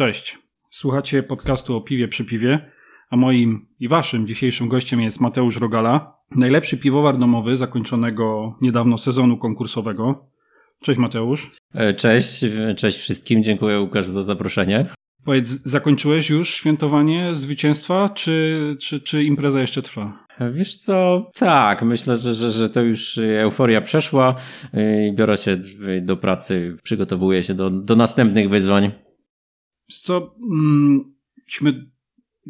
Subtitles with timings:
[0.00, 0.38] Cześć.
[0.70, 2.70] Słuchacie podcastu o piwie przy piwie,
[3.10, 9.38] a moim i waszym dzisiejszym gościem jest Mateusz Rogala, najlepszy piwowar domowy zakończonego niedawno sezonu
[9.38, 10.30] konkursowego.
[10.82, 11.50] Cześć Mateusz.
[11.74, 12.44] E, cześć,
[12.76, 13.42] cześć wszystkim.
[13.42, 14.86] Dziękuję Łukasz za zaproszenie.
[15.24, 20.26] Powiedz, zakończyłeś już świętowanie zwycięstwa, czy, czy, czy impreza jeszcze trwa?
[20.52, 24.34] Wiesz co, tak, myślę, że, że, że to już euforia przeszła
[25.08, 25.58] i biorę się
[26.02, 28.92] do pracy, przygotowuję się do, do następnych wyzwań.
[29.92, 31.90] Co, mm, musimy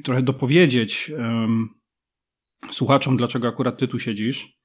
[0.05, 1.12] trochę dopowiedzieć
[2.71, 4.61] słuchaczom, dlaczego akurat ty tu siedzisz.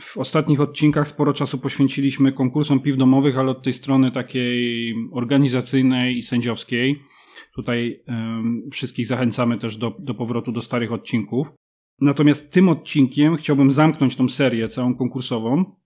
[0.00, 6.16] W ostatnich odcinkach sporo czasu poświęciliśmy konkursom piw domowych, ale od tej strony takiej organizacyjnej
[6.16, 7.02] i sędziowskiej.
[7.54, 8.04] Tutaj
[8.72, 11.48] wszystkich zachęcamy też do, do powrotu do starych odcinków.
[12.00, 15.76] Natomiast tym odcinkiem chciałbym zamknąć tą serię całą konkursową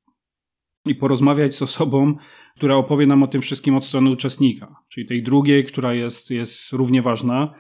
[0.87, 2.17] i porozmawiać z osobą,
[2.57, 6.73] która opowie nam o tym wszystkim od strony uczestnika, czyli tej drugiej, która jest, jest
[6.73, 7.55] równie ważna.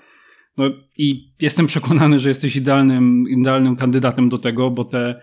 [0.56, 0.64] No
[0.96, 5.20] i jestem przekonany, że jesteś idealnym, idealnym kandydatem do tego, bo te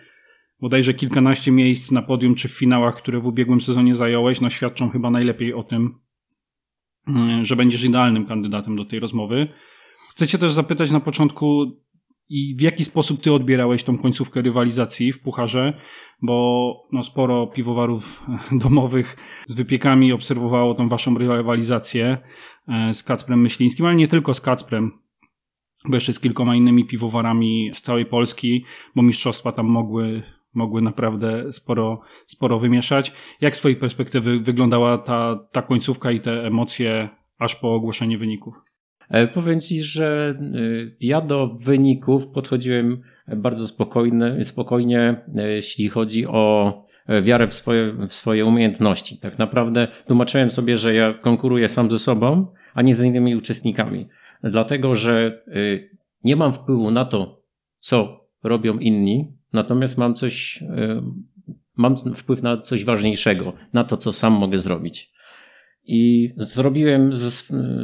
[0.61, 4.89] bodajże kilkanaście miejsc na podium czy w finałach, które w ubiegłym sezonie zająłeś, no świadczą
[4.89, 5.99] chyba najlepiej o tym,
[7.07, 9.47] mm, że będziesz idealnym kandydatem do tej rozmowy.
[10.11, 11.71] Chcę cię też zapytać na początku,
[12.31, 15.73] i w jaki sposób ty odbierałeś tą końcówkę rywalizacji w pucharze,
[16.21, 18.23] bo no, sporo piwowarów
[18.63, 22.17] domowych z wypiekami obserwowało tą waszą rywalizację
[22.67, 24.91] e, z Kacprem Myślińskim, ale nie tylko z Kacprem,
[25.85, 28.65] bo jeszcze z kilkoma innymi piwowarami z całej Polski,
[28.95, 33.13] bo mistrzostwa tam mogły, mogły naprawdę sporo, sporo wymieszać.
[33.41, 37.09] Jak z twojej perspektywy wyglądała ta, ta końcówka i te emocje
[37.39, 38.55] aż po ogłoszenie wyników?
[39.11, 40.41] E, powiem Ci, że e,
[40.99, 46.73] ja do wyników podchodziłem bardzo spokojny, spokojnie, e, jeśli chodzi o
[47.23, 49.17] wiarę w swoje, w swoje umiejętności.
[49.17, 54.07] Tak naprawdę tłumaczyłem sobie, że ja konkuruję sam ze sobą, a nie z innymi uczestnikami.
[54.43, 55.43] Dlatego, że
[56.23, 57.43] nie mam wpływu na to,
[57.79, 60.63] co robią inni, natomiast mam coś,
[61.75, 65.11] mam wpływ na coś ważniejszego, na to, co sam mogę zrobić.
[65.83, 67.11] I zrobiłem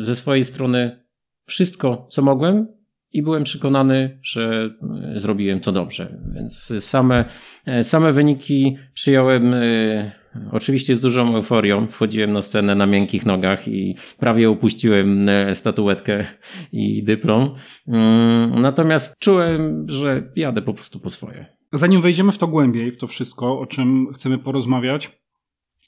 [0.02, 1.07] ze swojej strony
[1.48, 2.68] wszystko, co mogłem
[3.14, 4.70] i byłem przekonany, że
[5.16, 6.18] e, zrobiłem to dobrze.
[6.34, 7.26] Więc same,
[7.66, 10.12] e, same wyniki przyjąłem e,
[10.52, 11.88] oczywiście z dużą euforią.
[11.88, 16.26] Wchodziłem na scenę na miękkich nogach i prawie upuściłem statuetkę
[16.72, 17.56] i dyplom.
[17.88, 21.46] Mm, natomiast czułem, że jadę po prostu po swoje.
[21.74, 25.20] Zanim wejdziemy w to głębiej, w to wszystko, o czym chcemy porozmawiać,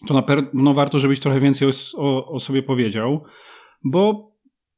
[0.08, 3.24] to na pewno warto, żebyś trochę więcej o, o, o sobie powiedział,
[3.84, 4.29] bo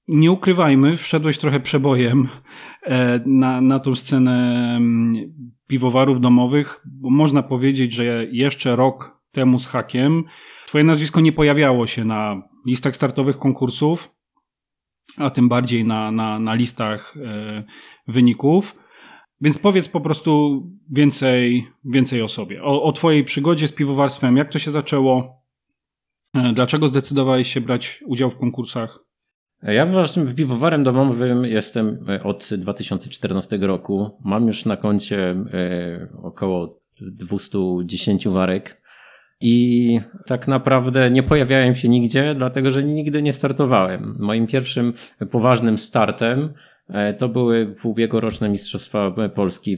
[0.07, 2.29] nie ukrywajmy, wszedłeś trochę przebojem
[2.83, 5.33] e, na, na tą scenę mm,
[5.67, 10.23] piwowarów domowych, można powiedzieć, że jeszcze rok temu z hakiem
[10.67, 14.15] twoje nazwisko nie pojawiało się na listach startowych konkursów,
[15.17, 17.63] a tym bardziej na, na, na listach e,
[18.07, 18.75] wyników.
[19.41, 24.51] Więc powiedz po prostu więcej, więcej o sobie, o, o twojej przygodzie z piwowarstwem, jak
[24.51, 25.43] to się zaczęło,
[26.33, 29.10] e, dlaczego zdecydowałeś się brać udział w konkursach
[29.63, 34.17] ja waszym piwowarem domowym jestem e, od 2014 roku.
[34.23, 38.81] Mam już na koncie e, około 210 warek.
[39.41, 44.15] I tak naprawdę nie pojawiałem się nigdzie, dlatego że nigdy nie startowałem.
[44.19, 44.93] Moim pierwszym
[45.31, 46.53] poważnym startem
[46.89, 49.77] e, to były ubiegłoroczne Mistrzostwa Polski,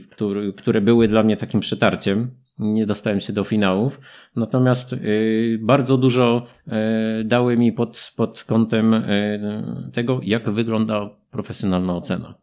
[0.57, 3.99] które były dla mnie takim przetarciem nie dostałem się do finałów.
[4.35, 11.95] Natomiast y, bardzo dużo y, dały mi pod, pod kątem y, tego, jak wygląda profesjonalna
[11.95, 12.35] ocena.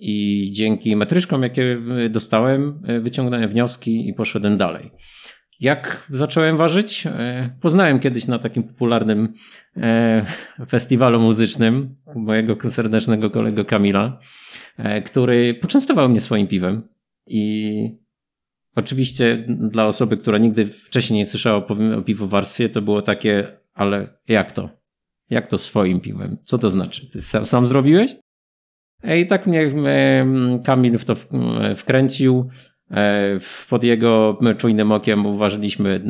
[0.00, 1.78] I dzięki metryczkom, jakie
[2.10, 4.90] dostałem, wyciągnąłem wnioski i poszedłem dalej.
[5.60, 7.04] Jak zacząłem ważyć?
[7.60, 9.34] Poznałem kiedyś na takim popularnym
[10.68, 14.18] festiwalu muzycznym mojego serdecznego kolego Kamila,
[15.04, 16.88] który poczęstował mnie swoim piwem.
[17.26, 18.03] I
[18.74, 21.66] Oczywiście dla osoby, która nigdy wcześniej nie słyszała
[21.98, 24.70] o piwowarstwie, to było takie, ale jak to?
[25.30, 26.36] Jak to swoim piwem?
[26.44, 27.10] Co to znaczy?
[27.10, 28.16] Ty sam, sam zrobiłeś?
[29.16, 29.70] I tak mnie
[30.64, 31.14] Kamil w to
[31.76, 32.50] wkręcił.
[32.90, 33.38] E,
[33.70, 36.02] pod jego czujnym okiem uważaliśmy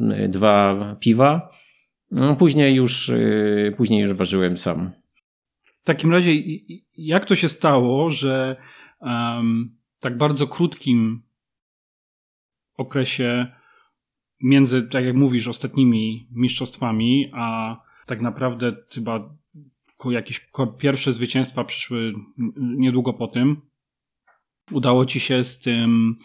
[0.00, 1.50] e, dwa piwa.
[2.10, 4.90] No, później już, e, później już ważyłem sam.
[5.64, 6.32] W takim razie,
[6.96, 8.56] jak to się stało, że
[9.00, 11.22] um, tak bardzo krótkim
[12.80, 13.46] okresie
[14.42, 19.34] między, tak jak mówisz, ostatnimi mistrzostwami, a tak naprawdę chyba
[20.10, 22.12] jakieś pierwsze zwycięstwa przyszły
[22.56, 23.56] niedługo po tym.
[24.72, 26.16] Udało ci się z tym,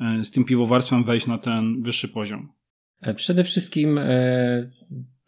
[0.00, 2.48] e, z tym piwowarstwem wejść na ten wyższy poziom.
[3.00, 4.70] E, przede wszystkim e,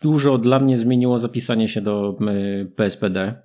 [0.01, 2.19] dużo dla mnie zmieniło zapisanie się do
[2.77, 3.43] PSPD.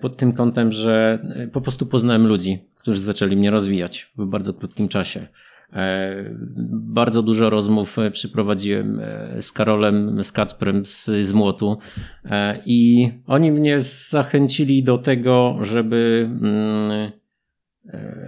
[0.00, 4.88] Pod tym kątem, że po prostu poznałem ludzi, którzy zaczęli mnie rozwijać w bardzo krótkim
[4.88, 5.28] czasie.
[5.72, 6.24] E,
[6.72, 11.78] bardzo dużo rozmów e, przeprowadziłem e, z Karolem, z Kacprem z, z Młotu
[12.66, 17.10] i oni mnie zachęcili do tego, żeby mm,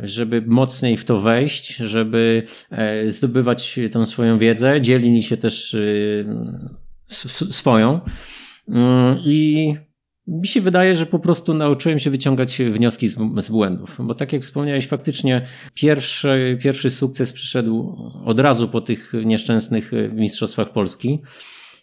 [0.02, 2.42] żeby mocniej w to wejść, żeby
[3.06, 5.76] zdobywać tą swoją wiedzę, dzielili się też
[7.50, 8.00] swoją.
[8.68, 9.76] Mm, i
[10.26, 14.32] mi się wydaje, że po prostu nauczyłem się wyciągać wnioski z, z, błędów, bo tak
[14.32, 21.22] jak wspomniałeś, faktycznie pierwszy, pierwszy sukces przyszedł od razu po tych nieszczęsnych mistrzostwach Polski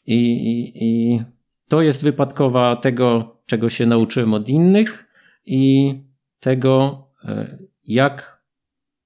[0.05, 1.21] i, i, i
[1.67, 5.05] to jest wypadkowa tego, czego się nauczyłem od innych
[5.45, 5.93] i
[6.39, 8.43] tego, e, jak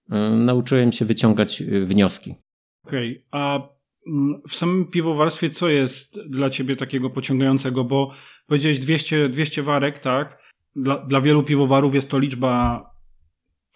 [0.10, 2.36] e, nauczyłem się wyciągać wnioski.
[2.86, 3.42] Okej, okay.
[3.42, 3.73] a
[4.50, 8.12] w samym piwowarstwie co jest dla ciebie takiego pociągającego, bo
[8.48, 10.38] Powiedziałeś 200, 200 warek, tak?
[10.76, 12.84] Dla, dla wielu piwowarów jest to liczba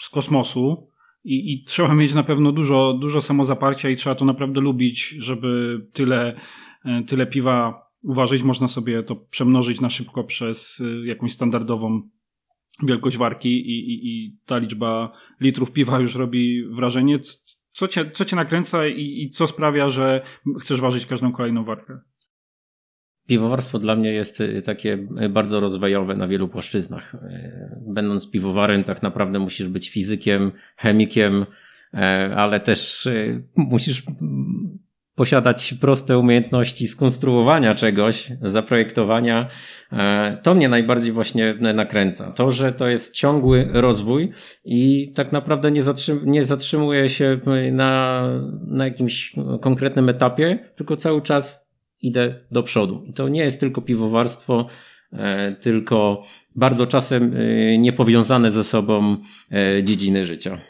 [0.01, 0.89] z kosmosu
[1.23, 5.81] i, i trzeba mieć na pewno dużo, dużo samozaparcia i trzeba to naprawdę lubić, żeby
[5.93, 6.39] tyle,
[6.85, 8.43] e, tyle piwa uważać.
[8.43, 12.01] Można sobie to przemnożyć na szybko przez e, jakąś standardową
[12.83, 17.19] wielkość warki i, i, i ta liczba litrów piwa już robi wrażenie.
[17.77, 20.21] Co cię, co cię nakręca i, i co sprawia, że
[20.61, 21.99] chcesz ważyć każdą kolejną warkę?
[23.27, 27.15] Piwowarstwo dla mnie jest y, takie y, bardzo rozwojowe na wielu płaszczyznach.
[27.15, 27.19] Y,
[27.87, 31.45] będąc piwowarem, tak naprawdę musisz być fizykiem, chemikiem,
[32.35, 33.09] ale też
[33.55, 34.03] musisz
[35.17, 39.47] posiadać proste umiejętności skonstruowania czegoś, zaprojektowania.
[40.43, 42.31] To mnie najbardziej właśnie nakręca.
[42.31, 44.31] To, że to jest ciągły rozwój
[44.65, 47.39] i tak naprawdę nie, zatrzym nie zatrzymuje się
[47.71, 48.23] na,
[48.67, 51.67] na jakimś konkretnym etapie, tylko cały czas
[52.01, 53.03] idę do przodu.
[53.05, 54.67] I to nie jest tylko piwowarstwo,
[55.13, 56.23] e, tylko
[56.55, 59.17] bardzo czasem e, niepowiązane ze sobą
[59.51, 60.61] e, dziedziny życia.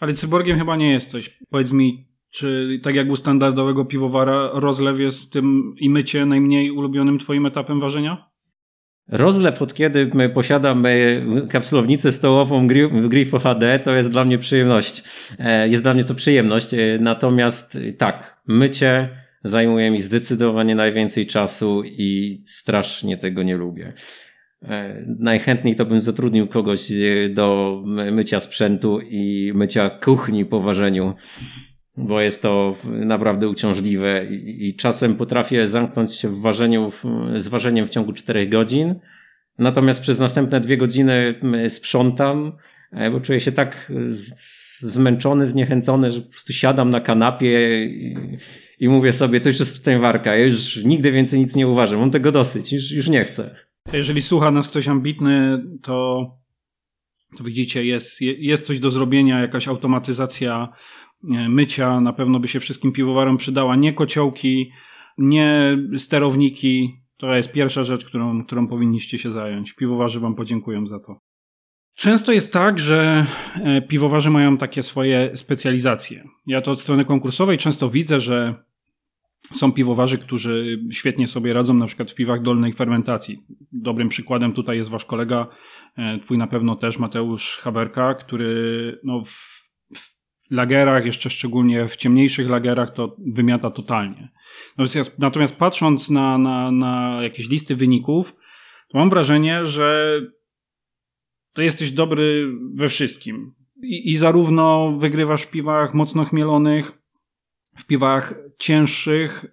[0.00, 1.38] Ale cyborgiem chyba nie jesteś.
[1.50, 7.18] Powiedz mi, czy tak jak u standardowego piwowara, rozlew jest tym i mycie najmniej ulubionym
[7.18, 8.30] twoim etapem ważenia?
[9.08, 10.84] Rozlew od kiedy posiadam
[11.50, 12.66] kapsulownicę stołową
[13.08, 15.02] Grifo HD, to jest dla mnie przyjemność.
[15.66, 16.70] Jest dla mnie to przyjemność.
[17.00, 19.08] Natomiast tak, mycie,
[19.44, 23.92] zajmuje mi zdecydowanie najwięcej czasu i strasznie tego nie lubię.
[24.62, 31.14] E, najchętniej to bym zatrudnił kogoś e, do mycia sprzętu i mycia kuchni po ważeniu,
[31.96, 36.90] bo jest to naprawdę uciążliwe i, czasem potrafię zamknąć się w ważeniu,
[37.36, 38.94] z ważeniem w ciągu 4 godzin,
[39.58, 42.52] natomiast przez następne dwie godziny sprzątam,
[42.92, 43.92] e, bo czuję się tak
[44.78, 48.16] zmęczony, zniechęcony, że po prostu siadam na kanapie i,
[48.78, 52.00] i mówię sobie, to już jest w warka, ja już nigdy więcej nic nie uważam,
[52.00, 53.56] mam tego dosyć, już, już nie chcę.
[53.92, 56.26] Jeżeli słucha nas ktoś ambitny, to,
[57.38, 60.68] to widzicie, jest, jest coś do zrobienia, jakaś automatyzacja
[61.48, 63.76] mycia, na pewno by się wszystkim piwowarom przydała.
[63.76, 64.70] Nie kociołki,
[65.18, 69.72] nie sterowniki, to jest pierwsza rzecz, którą, którą powinniście się zająć.
[69.72, 71.20] Piwowarzy wam podziękuję za to.
[71.94, 76.28] Często jest tak, że e, piwowarze mają takie swoje specjalizacje.
[76.46, 78.54] Ja to od strony konkursowej często widzę, że
[79.52, 83.42] są piwowarzy, którzy świetnie sobie radzą na przykład w piwach dolnej fermentacji.
[83.72, 85.46] Dobrym przykładem tutaj jest wasz kolega,
[85.96, 89.22] e, twój na pewno też Mateusz Haberka, który no
[90.50, 94.28] lagerach, jeszcze szczególnie w ciemniejszych lagerach, to wymiata totalnie.
[94.78, 98.36] Natomiast, natomiast patrząc na, na, na jakieś listy wyników,
[98.88, 100.20] to mam wrażenie, że
[101.52, 103.54] to jesteś dobry we wszystkim.
[103.82, 107.05] I, i zarówno wygrywasz w piwach mocno chmielonych,
[107.76, 109.46] w piwach cięższych,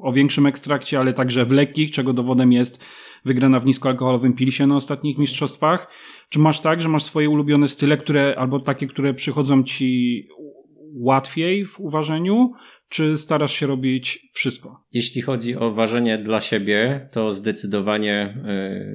[0.00, 2.84] o większym ekstrakcie, ale także w lekkich, czego dowodem jest
[3.24, 5.88] wygrana w niskoalkoholowym pilsie na ostatnich mistrzostwach.
[6.28, 10.28] Czy masz tak, że masz swoje ulubione style, które, albo takie, które przychodzą ci
[10.94, 12.52] łatwiej w uważeniu,
[12.88, 14.84] czy starasz się robić wszystko?
[14.92, 18.36] Jeśli chodzi o ważenie dla siebie, to zdecydowanie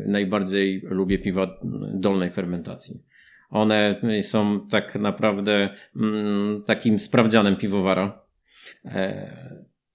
[0.06, 1.60] y, najbardziej lubię piwa
[1.94, 3.00] dolnej fermentacji.
[3.50, 8.25] One są tak naprawdę mm, takim sprawdzianem piwowara e,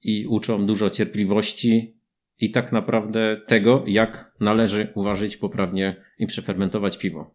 [0.02, 2.00] i uczą dużo cierpliwości
[2.38, 7.34] i tak naprawdę tego, jak należy uważać poprawnie i przefermentować piwo.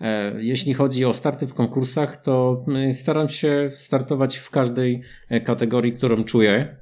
[0.00, 5.40] E, jeśli chodzi o starty w konkursach, to y, staram się startować w każdej e,
[5.40, 6.76] kategorii, którą czuję.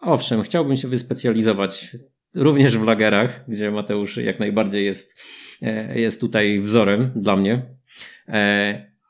[0.00, 1.96] Owszem, chciałbym się wyspecjalizować
[2.34, 5.22] również w lagerach, gdzie Mateusz jak najbardziej jest,
[5.62, 7.78] e, jest tutaj wzorem dla mnie.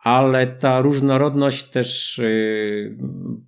[0.02, 2.96] Ale ta różnorodność też y,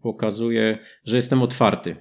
[0.03, 1.97] pokazuje, że jestem otwarty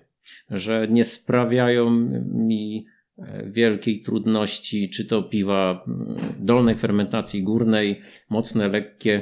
[0.49, 1.89] że nie sprawiają
[2.33, 2.85] mi
[3.17, 9.21] e, wielkiej trudności, czy to piwa mm, dolnej fermentacji, górnej, mocne, lekkie.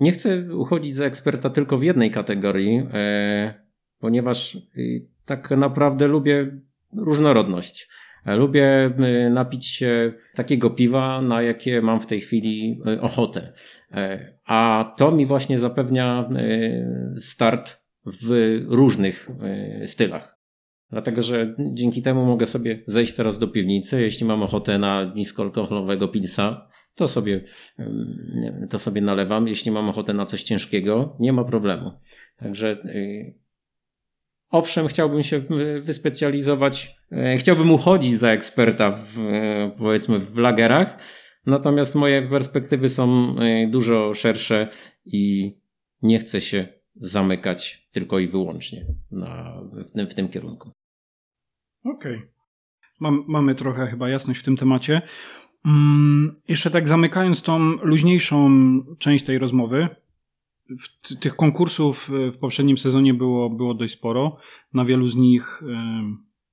[0.00, 3.54] Nie chcę uchodzić za eksperta tylko w jednej kategorii, e,
[4.00, 6.50] ponieważ y, tak naprawdę lubię
[6.96, 7.88] różnorodność.
[8.26, 8.90] E, lubię
[9.30, 13.52] napić się takiego piwa, na jakie mam w tej chwili ochotę.
[14.44, 16.28] A to mi właśnie zapewnia
[17.18, 20.38] start w różnych e, stylach.
[20.90, 24.02] Dlatego, że dzięki temu mogę sobie zejść teraz do piwnicy.
[24.02, 27.44] Jeśli mam ochotę na niskoalkoholowego pilsa, to sobie,
[28.70, 29.48] to sobie nalewam.
[29.48, 31.92] Jeśli mam ochotę na coś ciężkiego, nie ma problemu.
[32.36, 33.32] Także e,
[34.50, 35.42] owszem, chciałbym się
[35.80, 39.18] wyspecjalizować, e, chciałbym uchodzić za eksperta w,
[39.78, 40.98] powiedzmy w lagerach,
[41.48, 43.36] natomiast moje perspektywy są
[43.70, 44.68] dużo szersze
[45.04, 45.54] i
[46.02, 50.70] nie chcę się zamykać tylko i wyłącznie na, w, tym, w tym kierunku.
[51.84, 52.16] Okej.
[52.16, 52.28] Okay.
[53.00, 55.02] Mam, mamy trochę chyba jasność w tym temacie.
[55.64, 58.50] Mm, jeszcze tak zamykając tą luźniejszą
[58.98, 59.88] część tej rozmowy,
[61.20, 64.36] tych konkursów w poprzednim sezonie było, było dość sporo.
[64.72, 65.62] Na wielu z nich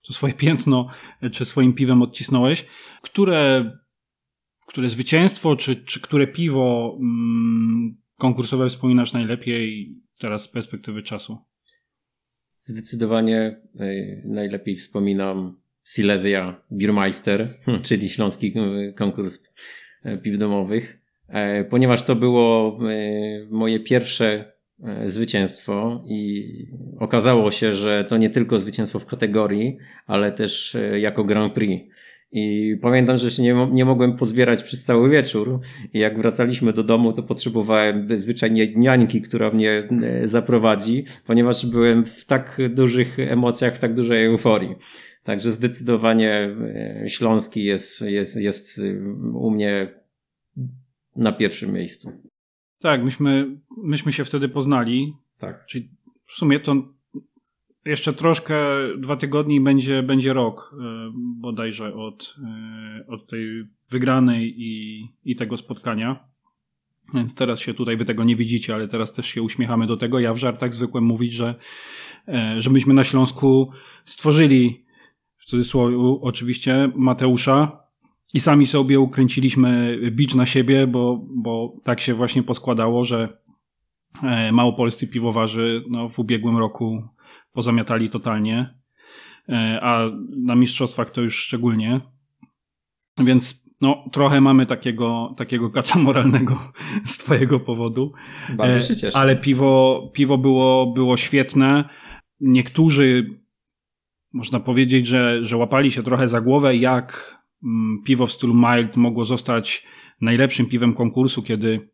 [0.08, 0.88] to swoje piętno
[1.32, 2.66] czy swoim piwem odcisnąłeś.
[3.02, 3.72] Które,
[4.76, 11.38] które zwycięstwo, czy, czy które piwo mm, konkursowe wspominasz najlepiej teraz z perspektywy czasu?
[12.58, 13.38] Zdecydowanie
[13.80, 13.86] e,
[14.26, 17.84] najlepiej wspominam Silesia Biermeister, hmm.
[17.84, 19.44] czyli śląski e, konkurs
[20.04, 21.00] e, piw domowych,
[21.70, 22.80] ponieważ to było
[23.50, 24.52] moje pierwsze
[25.06, 26.50] zwycięstwo i
[27.00, 29.78] okazało się, że to nie tylko zwycięstwo w kategorii,
[30.08, 31.96] ale też jako Grand Prix.
[32.32, 35.60] I pamiętam, że się nie, nie mogłem pozbierać przez cały wieczór.
[35.94, 42.06] I jak wracaliśmy do domu, to potrzebowałem zwyczajnie niańki, która mnie e, zaprowadzi, ponieważ byłem
[42.06, 44.76] w tak dużych emocjach, w tak dużej euforii.
[45.24, 46.56] Także zdecydowanie
[47.04, 48.84] e, Śląski jest, jest, jest e,
[49.34, 49.88] u mnie
[51.16, 52.12] na pierwszym miejscu.
[52.80, 55.14] Tak, myśmy, myśmy się wtedy poznali.
[55.38, 55.66] Tak.
[55.66, 55.90] Czyli
[56.26, 56.95] w sumie to
[57.86, 58.56] jeszcze troszkę,
[58.98, 65.58] dwa tygodnie będzie, będzie rok e, bodajże od, e, od tej wygranej i, i tego
[65.58, 66.28] spotkania.
[67.14, 70.20] Więc teraz się tutaj, wy tego nie widzicie, ale teraz też się uśmiechamy do tego.
[70.20, 71.56] Ja w żartach zwykłem mówić, że,
[72.28, 73.72] e, że myśmy na Śląsku
[74.06, 74.86] stworzyli,
[75.38, 77.80] w cudzysłowie oczywiście, Mateusza
[78.34, 83.38] i sami sobie ukręciliśmy bicz na siebie, bo, bo tak się właśnie poskładało, że
[84.52, 87.15] małopolscy piwowarzy no, w ubiegłym roku
[87.56, 88.76] pozamiatali totalnie,
[89.50, 92.02] e, a na mistrzostwach to już szczególnie.
[93.18, 96.72] Więc no, trochę mamy takiego, takiego kaca moralnego
[97.06, 98.14] z twojego powodu.
[98.50, 99.18] Bardzo się cieszę.
[99.18, 101.90] Ale piwo, piwo było, było świetne.
[102.40, 103.40] Niektórzy,
[104.34, 108.98] można powiedzieć, że, że łapali się trochę za głowę, jak mm, piwo w stylu mild
[108.98, 109.88] mogło zostać
[110.22, 111.90] najlepszym piwem konkursu, kiedy,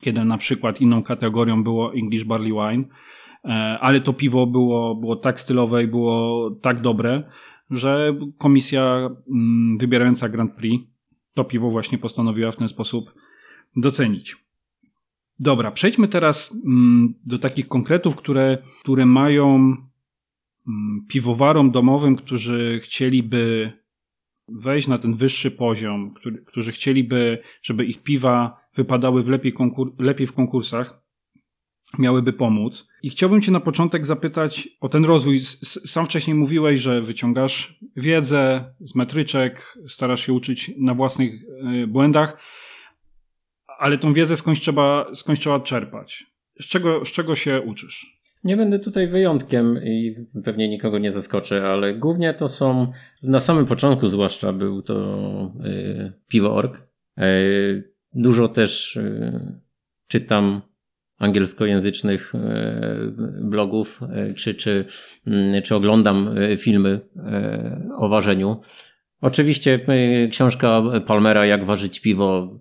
[0.00, 2.84] kiedy na przykład inną kategorią było English Barley Wine.
[3.44, 7.22] E, ale to piwo było, było tak stylowe i było tak dobre,
[7.70, 10.84] że komisja mm, wybierająca Grand Prix
[11.34, 13.14] to piwo właśnie postanowiła w ten sposób
[13.76, 14.36] docenić.
[15.38, 23.72] Dobra, przejdźmy teraz mm, do takich konkretów, które, które mają mm, piwowarom domowym, którzy chcieliby
[24.48, 26.14] wejść na ten wyższy poziom,
[26.46, 31.01] którzy chcieliby, żeby ich piwa wypadały w lepiej, konkur lepiej w konkursach,
[31.98, 32.88] miałyby pomóc.
[33.02, 35.40] I chciałbym Cię na początek zapytać o ten rozwój.
[35.64, 41.34] Sam wcześniej mówiłeś, że wyciągasz wiedzę z metryczek, starasz się uczyć na własnych
[41.82, 42.36] e, błędach,
[43.78, 46.26] ale tą wiedzę skądś trzeba, skądś trzeba czerpać.
[46.60, 48.22] Z czego, z czego się uczysz?
[48.44, 53.66] Nie będę tutaj wyjątkiem i pewnie nikogo nie zaskoczę, ale głównie to są, na samym
[53.66, 54.94] początku zwłaszcza był to
[55.60, 56.82] yy, piwo.org.
[57.16, 59.60] Yy, dużo też yy,
[60.06, 60.62] czytam
[61.22, 64.84] angielskojęzycznych e, blogów, e, czy, czy,
[65.26, 67.00] mm, czy oglądam e, filmy
[67.98, 68.60] o ważeniu.
[69.20, 69.86] Oczywiście
[70.30, 72.58] książka Palmera Jak ważyć piwo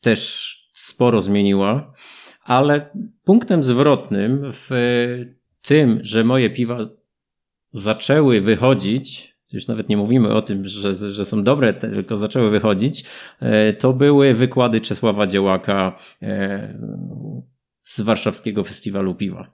[0.00, 1.92] też sporo zmieniła,
[2.44, 2.90] ale
[3.24, 4.70] punktem zwrotnym w
[5.62, 6.78] tym, że moje piwa
[7.72, 13.04] zaczęły wychodzić, już nawet nie mówimy o tym, że, że są dobre, tylko zaczęły wychodzić,
[13.78, 15.98] to były wykłady Czesława Dziełaka
[17.82, 19.52] z warszawskiego festiwalu piwa.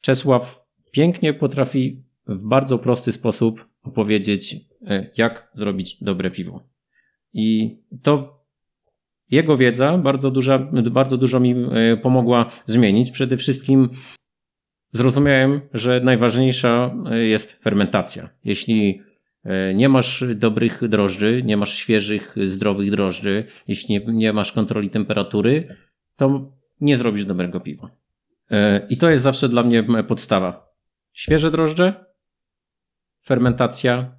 [0.00, 6.68] Czesław pięknie potrafi w bardzo prosty sposób opowiedzieć, e, jak zrobić dobre piwo.
[7.32, 8.38] I to
[9.30, 10.58] jego wiedza bardzo, duża,
[10.90, 13.10] bardzo dużo mi e, pomogła zmienić.
[13.10, 13.88] Przede wszystkim
[14.92, 18.28] zrozumiałem, że najważniejsza jest fermentacja.
[18.44, 19.08] Jeśli
[19.44, 24.90] E, nie masz dobrych drożdży, nie masz świeżych, zdrowych drożdży, jeśli nie, nie masz kontroli
[24.90, 25.76] temperatury,
[26.16, 27.90] to nie zrobisz dobrego piwa.
[28.50, 30.68] E, I to jest zawsze dla mnie podstawa.
[31.12, 32.04] Świeże drożdże,
[33.24, 34.12] fermentacja,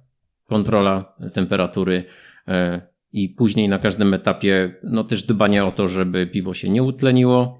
[0.46, 2.04] kontrola temperatury
[2.48, 2.80] e,
[3.12, 7.59] i później na każdym etapie no też dbanie o to, żeby piwo się nie utleniło,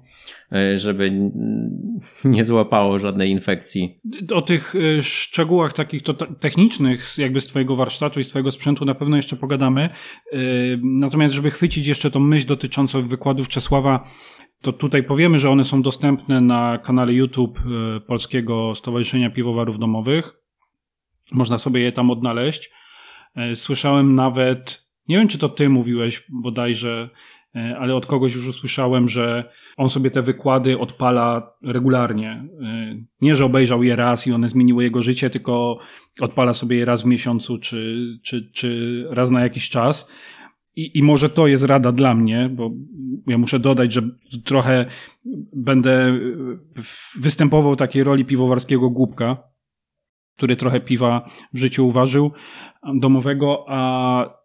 [0.75, 1.31] żeby
[2.23, 3.99] nie złapało żadnej infekcji.
[4.33, 8.85] O tych e, szczegółach takich to technicznych, jakby z Twojego warsztatu i z Twojego sprzętu
[8.85, 9.81] na pewno jeszcze pogadamy.
[9.81, 10.37] E,
[10.83, 14.07] natomiast, żeby chwycić jeszcze tą myśl dotyczącą wykładów Czesława,
[14.61, 17.59] to tutaj powiemy, że one są dostępne na kanale YouTube
[18.07, 20.33] Polskiego Stowarzyszenia Piwowarów Domowych.
[21.31, 22.71] Można sobie je tam odnaleźć.
[23.55, 27.09] Słyszałem nawet, nie wiem czy to ty mówiłeś bodajże,
[27.53, 32.45] ale od kogoś już usłyszałem, że on sobie te wykłady odpala regularnie.
[32.93, 35.79] Y, nie, że obejrzał je raz i one zmieniły jego życie, tylko
[36.21, 40.09] odpala sobie je raz w miesiącu czy, czy, czy raz na jakiś czas.
[40.75, 42.71] I, I może to jest rada dla mnie, bo
[43.27, 44.01] ja muszę dodać, że
[44.45, 44.85] trochę
[45.55, 46.19] będę
[47.19, 49.43] występował takiej roli piwowarskiego głupka,
[50.37, 52.31] który trochę piwa w życiu uważył
[52.99, 54.41] domowego, a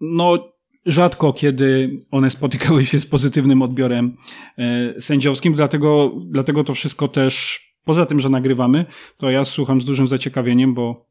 [0.00, 0.55] no
[0.86, 4.16] rzadko kiedy one spotykały się z pozytywnym odbiorem
[4.58, 9.84] e, sędziowskim, dlatego, dlatego to wszystko też, poza tym, że nagrywamy, to ja słucham z
[9.84, 11.06] dużym zaciekawieniem, bo,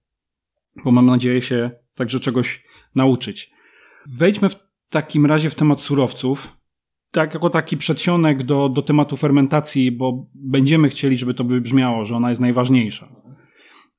[0.84, 2.66] bo mam nadzieję się także czegoś
[2.96, 3.52] nauczyć.
[4.18, 4.56] Wejdźmy w
[4.90, 6.58] takim razie w temat surowców.
[7.12, 12.16] Tak, jako taki przedsionek do, do tematu fermentacji, bo będziemy chcieli, żeby to wybrzmiało, że
[12.16, 13.08] ona jest najważniejsza.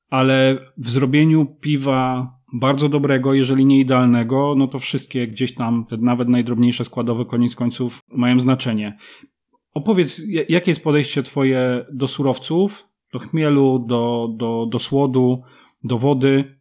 [0.09, 6.29] Ale w zrobieniu piwa bardzo dobrego, jeżeli nie idealnego, no to wszystkie gdzieś tam, nawet
[6.29, 8.97] najdrobniejsze składowe, koniec końców, mają znaczenie.
[9.73, 15.41] Opowiedz, jakie jest podejście Twoje do surowców, do chmielu, do, do, do słodu,
[15.83, 16.57] do wody,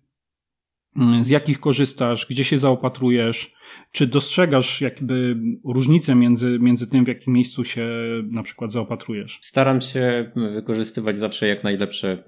[0.96, 3.56] mm, z jakich korzystasz, gdzie się zaopatrujesz,
[3.93, 7.89] czy dostrzegasz jakby różnicę między, między tym, w jakim miejscu się
[8.31, 9.39] na przykład zaopatrujesz?
[9.43, 12.19] Staram się wykorzystywać zawsze jak najlepsze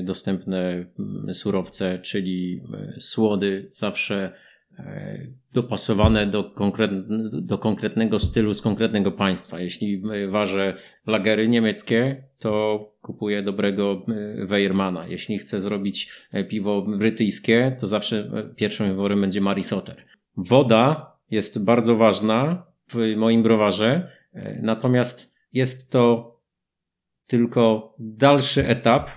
[0.00, 0.86] y, dostępne
[1.28, 2.60] y, surowce, czyli
[2.96, 4.32] y, słody zawsze
[5.52, 6.90] dopasowane do, konkret,
[7.32, 9.60] do konkretnego stylu z konkretnego państwa.
[9.60, 10.74] Jeśli ważę
[11.06, 14.06] lagery niemieckie, to kupuję dobrego
[14.46, 15.08] Weirmana.
[15.08, 16.12] Jeśli chcę zrobić
[16.48, 19.96] piwo brytyjskie, to zawsze pierwszym wyborem będzie Marisotter.
[20.38, 26.34] Woda jest bardzo ważna w moim browarze, e, natomiast jest to
[27.26, 29.10] tylko dalszy etap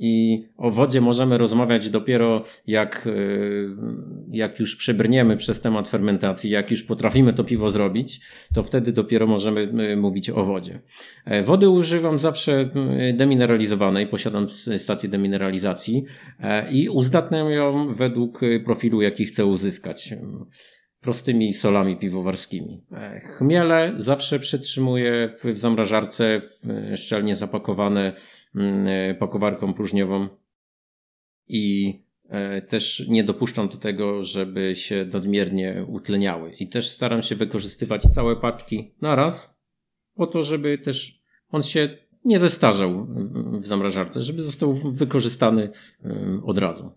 [0.00, 3.10] i o wodzie możemy rozmawiać dopiero jak, e,
[4.32, 8.20] jak już przebrniemy przez temat fermentacji, jak już potrafimy to piwo zrobić,
[8.54, 10.80] to wtedy dopiero możemy e, mówić o wodzie.
[11.44, 12.70] Wody używam zawsze
[13.14, 16.04] demineralizowanej, posiadam stację demineralizacji
[16.70, 20.14] i uzdatniam ją według profilu, jaki chcę uzyskać
[21.00, 22.82] prostymi solami piwowarskimi.
[22.92, 26.40] E, chmiele zawsze przetrzymuję w zamrażarce
[26.96, 28.12] szczelnie zapakowane e,
[29.18, 30.28] pakowarką próżniową
[31.48, 31.94] i
[32.28, 36.52] e, też nie dopuszczam do tego, żeby się nadmiernie utleniały.
[36.52, 39.60] I też staram się wykorzystywać całe paczki na raz,
[40.14, 43.06] po to, żeby też on się nie zestarzał
[43.60, 45.70] w zamrażarce, żeby został wykorzystany
[46.44, 46.92] od razu.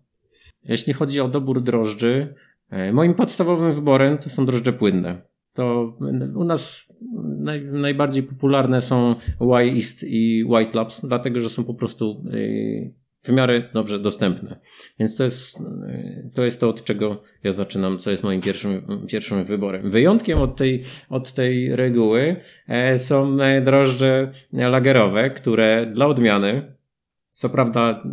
[0.63, 2.35] Jeśli chodzi o dobór drożdży,
[2.73, 5.21] E, moim podstawowym wyborem to są drożdże płynne.
[5.53, 5.97] To
[6.35, 6.93] u nas
[7.39, 13.03] naj, najbardziej popularne są Y East i White Labs, dlatego że są po prostu e,
[13.21, 14.59] w miarę dobrze dostępne.
[14.99, 19.05] Więc to jest, e, to jest to, od czego ja zaczynam, co jest moim pierwszym,
[19.07, 19.91] pierwszym wyborem.
[19.91, 22.35] Wyjątkiem od tej, od tej reguły
[22.95, 26.75] są drożdże lagerowe, które dla odmiany,
[27.31, 28.03] co prawda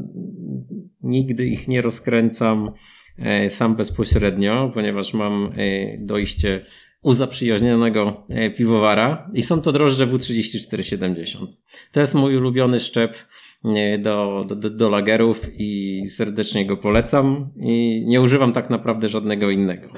[1.02, 2.70] nigdy ich nie rozkręcam
[3.20, 6.64] E, sam bezpośrednio, ponieważ mam e, dojście
[7.02, 11.46] u zaprzyjaźnionego e, piwowara i są to drożdże W3470.
[11.92, 13.16] To jest mój ulubiony szczep
[13.98, 19.88] do, do, do lagerów i serdecznie go polecam i nie używam tak naprawdę żadnego innego.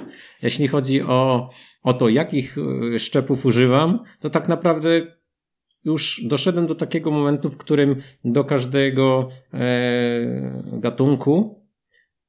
[0.42, 1.50] Jeśli chodzi o,
[1.82, 2.56] o to, jakich
[2.98, 5.06] szczepów używam, to tak naprawdę
[5.84, 11.62] już doszedłem do takiego momentu, w którym do każdego e, gatunku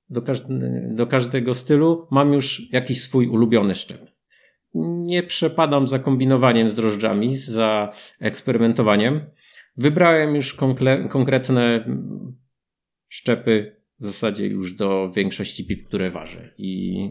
[0.10, 4.13] do, każdy, do każdego stylu mam już jakiś swój ulubiony szczep.
[4.76, 9.22] Nie przepadam za kombinowaniem z drożdżami, za eksperymentowaniem.
[9.78, 10.58] Wybrałem już
[11.10, 11.86] konkretne
[13.08, 16.54] szczepy w zasadzie już do większości piw, które ważę.
[16.58, 17.10] I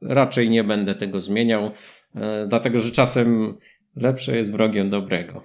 [0.00, 1.70] raczej nie będę tego zmieniał,
[2.14, 3.58] e, dlatego że czasem
[3.96, 5.42] lepsze jest wrogiem dobrego.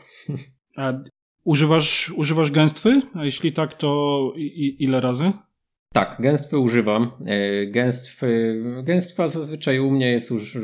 [0.78, 0.94] A
[1.44, 3.02] Używasz, używasz gęstwy?
[3.14, 4.34] A jeśli tak, to
[4.80, 5.32] ile razy?
[5.94, 7.12] Tak, gęstwy używam.
[7.26, 10.58] E, gęstwy, gęstwa zazwyczaj u mnie jest już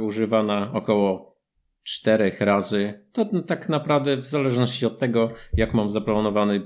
[0.00, 1.36] używana około
[1.82, 3.06] czterech razy.
[3.12, 6.60] To tak naprawdę w zależności od tego, jak mam zaplanowany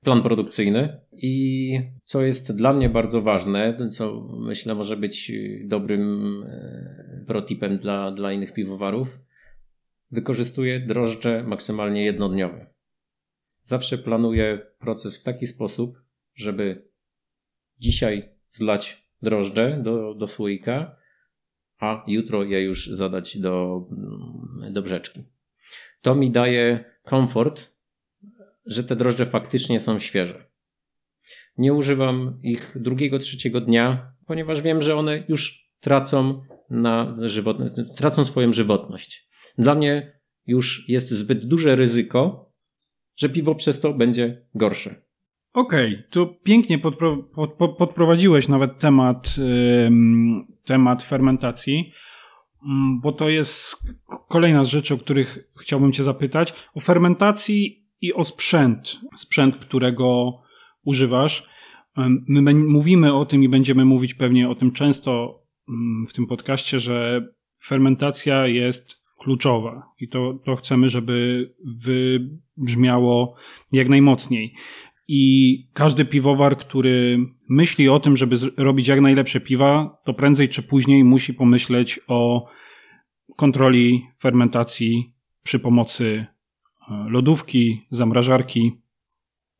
[0.00, 1.00] plan produkcyjny.
[1.12, 5.32] I co jest dla mnie bardzo ważne, co myślę może być
[5.64, 9.08] dobrym e, protipem dla, dla innych piwowarów,
[10.10, 12.66] wykorzystuję drożdże maksymalnie jednodniowe.
[13.62, 15.98] Zawsze planuję proces w taki sposób,
[16.40, 16.88] żeby
[17.78, 20.96] dzisiaj zlać drożdże do, do słoika,
[21.78, 23.86] a jutro je już zadać do,
[24.70, 25.24] do brzeczki.
[26.00, 27.74] To mi daje komfort,
[28.66, 30.50] że te drożdże faktycznie są świeże.
[31.58, 37.56] Nie używam ich drugiego, trzeciego dnia, ponieważ wiem, że one już tracą, na żywot...
[37.96, 39.28] tracą swoją żywotność.
[39.58, 42.52] Dla mnie już jest zbyt duże ryzyko,
[43.16, 45.02] że piwo przez to będzie gorsze.
[45.52, 49.36] Okej, okay, to pięknie podpro, pod, podprowadziłeś nawet temat,
[50.64, 51.92] temat fermentacji,
[52.66, 53.76] mm, bo to jest
[54.28, 56.54] kolejna z rzeczy, o których chciałbym Cię zapytać.
[56.74, 60.38] O fermentacji i o sprzęt, sprzęt, którego
[60.84, 61.48] używasz.
[62.28, 65.42] My mówimy o tym i będziemy mówić pewnie o tym często
[66.08, 67.26] w tym podcaście, że
[67.66, 73.34] fermentacja jest kluczowa i to, to chcemy, żeby wybrzmiało
[73.72, 74.54] jak najmocniej.
[75.12, 77.18] I każdy piwowar, który
[77.48, 82.48] myśli o tym, żeby robić jak najlepsze piwa, to prędzej czy później musi pomyśleć o
[83.36, 86.26] kontroli fermentacji przy pomocy
[86.90, 88.80] e, lodówki, zamrażarki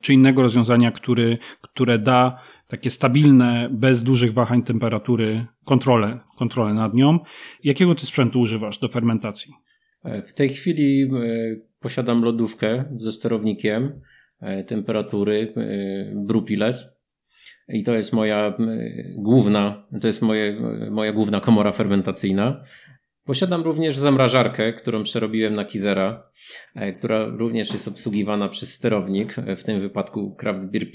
[0.03, 6.95] czy innego rozwiązania, który, które da takie stabilne, bez dużych wahań temperatury, kontrolę, kontrolę nad
[6.95, 7.19] nią.
[7.65, 9.55] Jakiego ty sprzętu używasz do fermentacji?
[10.05, 11.09] E, w tej chwili e,
[11.81, 14.01] posiadam lodówkę ze sterownikiem
[14.67, 15.55] temperatury
[16.15, 17.01] Brupiles.
[17.69, 18.57] I to jest moja
[19.17, 22.65] główna, to jest moje, moja główna komora fermentacyjna.
[23.25, 26.31] Posiadam również zamrażarkę, którą przerobiłem na Kizera,
[26.97, 30.87] która również jest obsługiwana przez sterownik, w tym wypadku Craft Beer.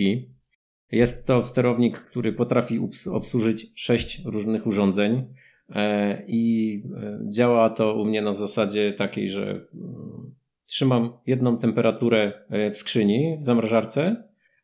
[0.91, 2.79] Jest to sterownik, który potrafi
[3.11, 5.33] obsłużyć sześć różnych urządzeń
[5.69, 12.33] e, i e, działa to u mnie na zasadzie takiej, że mm, trzymam jedną temperaturę
[12.49, 14.23] e, w skrzyni, w zamrażarce,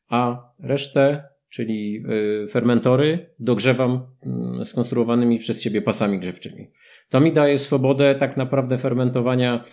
[0.10, 2.04] a resztę, czyli
[2.50, 6.68] fermentory, dogrzewam mm, skonstruowanymi przez siebie pasami grzewczymi.
[7.10, 9.64] To mi daje swobodę tak naprawdę fermentowania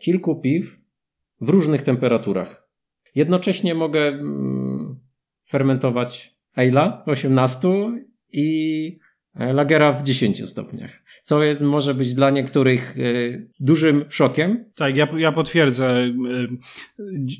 [0.00, 0.80] kilku piw
[1.40, 2.68] w różnych temperaturach.
[3.14, 5.00] Jednocześnie mogę mm,
[5.48, 7.68] fermentować w 18
[8.32, 8.98] i
[9.34, 11.03] e, Lagera w 10 stopniach.
[11.24, 14.64] Co jest, może być dla niektórych y, dużym szokiem.
[14.74, 16.04] Tak, ja, ja potwierdzę.
[16.04, 16.48] Y,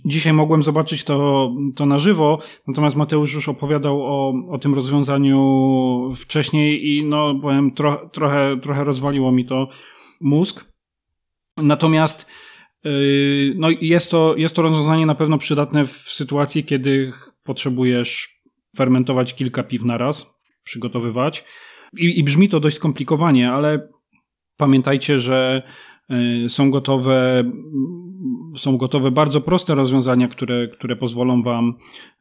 [0.04, 6.12] dzisiaj mogłem zobaczyć to, to na żywo, natomiast Mateusz już opowiadał o, o tym rozwiązaniu
[6.16, 9.68] wcześniej i no, powiem, tro, trochę, trochę rozwaliło mi to
[10.20, 10.64] mózg.
[11.56, 12.26] Natomiast
[12.86, 18.40] y, no, jest, to, jest to rozwiązanie na pewno przydatne w sytuacji, kiedy potrzebujesz
[18.76, 21.44] fermentować kilka piw na raz, przygotowywać.
[21.98, 23.88] I, I, brzmi to dość skomplikowanie, ale
[24.56, 25.62] pamiętajcie, że
[26.44, 27.44] y, są gotowe,
[28.56, 31.74] są gotowe bardzo proste rozwiązania, które, które pozwolą Wam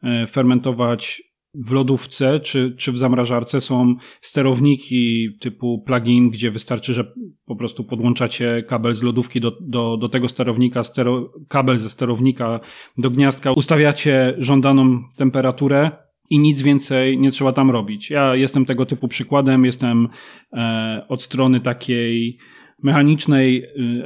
[0.04, 1.24] y, fermentować
[1.56, 3.62] w lodówce czy, czy w zamrażarce.
[3.62, 7.14] Są sterowniki typu plugin, gdzie wystarczy, że
[7.46, 12.60] po prostu podłączacie kabel z lodówki do, do, do tego sterownika, stero, kabel ze sterownika
[12.98, 15.92] do gniazdka, ustawiacie żądaną temperaturę
[16.30, 18.10] i nic więcej nie trzeba tam robić.
[18.10, 20.10] Ja jestem tego typu przykładem, jestem
[20.54, 22.38] e, od strony takiej
[22.84, 24.04] mechanicznej, y,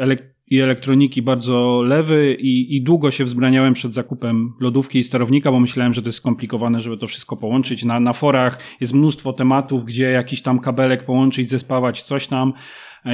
[0.50, 5.60] i elektroniki bardzo lewy i, i długo się wzbraniałem przed zakupem lodówki i sterownika, bo
[5.60, 7.84] myślałem, że to jest skomplikowane, żeby to wszystko połączyć.
[7.84, 12.54] Na, na forach jest mnóstwo tematów, gdzie jakiś tam kabelek połączyć, zespawać, coś tam.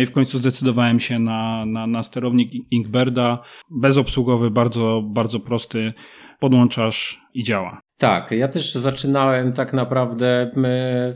[0.02, 5.94] I w końcu zdecydowałem się na, na, na sterownik Inkberda, bezobsługowy, bardzo, bardzo prosty.
[6.40, 7.82] Podłączasz i działa.
[8.04, 10.52] Tak, ja też zaczynałem tak naprawdę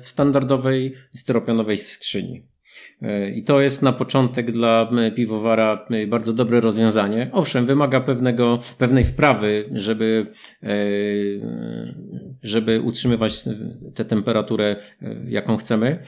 [0.02, 2.43] w standardowej styropianowej skrzyni.
[3.02, 7.30] E, I to jest na początek dla piwowara bardzo dobre rozwiązanie.
[7.32, 10.28] Owszem, wymaga pewnego, pewnej wprawy, żeby,
[10.63, 10.76] e,
[12.43, 13.43] żeby utrzymywać
[13.95, 16.04] tę temperaturę, e, jaką chcemy.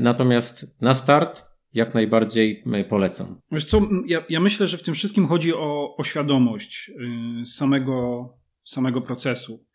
[0.00, 3.40] Natomiast na start jak najbardziej polecam.
[3.52, 6.90] Wiesz co, ja, ja myślę, że w tym wszystkim chodzi o, o świadomość
[7.42, 8.28] y, samego,
[8.64, 9.67] samego procesu.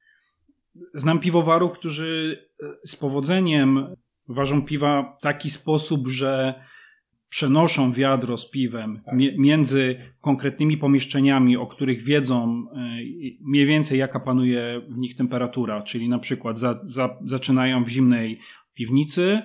[0.94, 2.40] Znam piwowarów, którzy
[2.86, 3.96] z powodzeniem
[4.28, 6.64] ważą piwa w taki sposób, że
[7.30, 9.16] przenoszą wiadro z piwem tak.
[9.38, 12.80] między konkretnymi pomieszczeniami, o których wiedzą e,
[13.42, 18.40] mniej więcej jaka panuje w nich temperatura, czyli na przykład za, za, zaczynają w zimnej
[18.74, 19.42] piwnicy,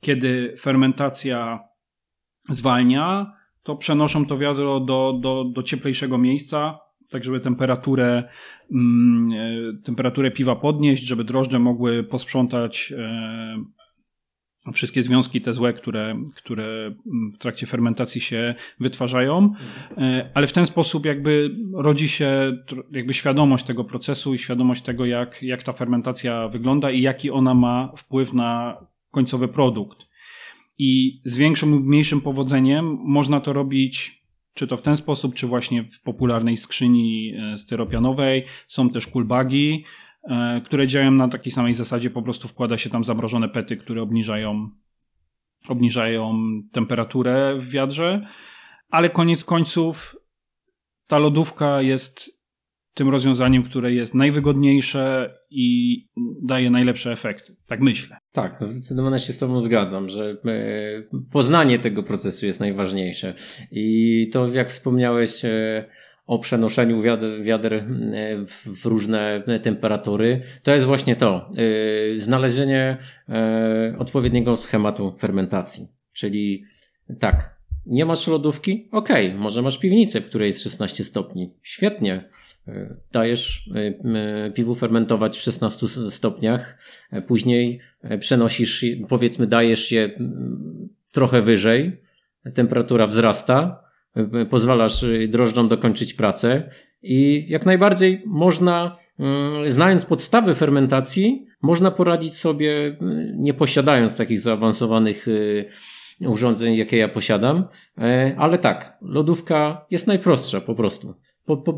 [0.00, 1.60] kiedy fermentacja
[2.48, 6.78] zwalnia, to przenoszą to wiadro do, do, do cieplejszego miejsca,
[7.14, 8.24] tak żeby temperaturę,
[8.72, 16.94] mm, temperaturę piwa podnieść, żeby drożdże mogły posprzątać e, wszystkie związki te złe, które, które
[17.34, 19.54] w trakcie fermentacji się wytwarzają,
[19.96, 22.56] e, ale w ten sposób jakby rodzi się
[22.92, 27.54] jakby świadomość tego procesu i świadomość tego, jak, jak ta fermentacja wygląda i jaki ona
[27.54, 28.76] ma wpływ na
[29.10, 29.98] końcowy produkt.
[30.78, 34.23] I z większym lub mniejszym powodzeniem można to robić
[34.54, 38.44] czy to w ten sposób, czy właśnie w popularnej skrzyni e, styropianowej.
[38.68, 39.84] Są też kulbagi,
[40.24, 44.02] e, które działają na takiej samej zasadzie, po prostu wkłada się tam zamrożone pety, które
[44.02, 44.70] obniżają,
[45.68, 46.34] obniżają
[46.72, 48.26] temperaturę w wiadrze,
[48.90, 50.16] ale koniec końców
[51.06, 52.43] ta lodówka jest
[52.94, 55.98] tym rozwiązaniem, które jest najwygodniejsze i
[56.42, 57.56] daje najlepsze efekty.
[57.66, 58.16] Tak myślę.
[58.32, 60.36] Tak, no zdecydowanie się z Tobą zgadzam, że e,
[61.32, 63.34] poznanie tego procesu jest najważniejsze.
[63.70, 65.84] I to, jak wspomniałeś e,
[66.26, 67.84] o przenoszeniu wiader, wiader e,
[68.76, 71.52] w różne temperatury, to jest właśnie to.
[72.16, 72.96] Znalezienie
[73.98, 75.88] odpowiedniego schematu fermentacji.
[76.12, 76.64] Czyli
[77.20, 77.54] tak,
[77.86, 78.88] nie masz lodówki?
[78.92, 81.52] Okej, okay, może masz piwnicę, w której jest 16 stopni.
[81.62, 82.28] Świetnie
[83.12, 86.78] dajesz e, piwu fermentować w 16 stopniach,
[87.10, 90.10] e, później e, przenosisz, powiedzmy, dajesz je
[91.12, 92.00] trochę wyżej,
[92.54, 93.84] temperatura wzrasta,
[94.50, 96.70] pozwalasz drożdżom dokończyć pracę
[97.02, 98.96] i jak najbardziej można,
[99.68, 102.98] znając podstawy fermentacji, można poradzić sobie,
[103.34, 105.26] nie posiadając takich zaawansowanych
[106.20, 107.64] urządzeń, jakie ja posiadam,
[108.36, 111.14] ale tak, lodówka jest najprostsza po prostu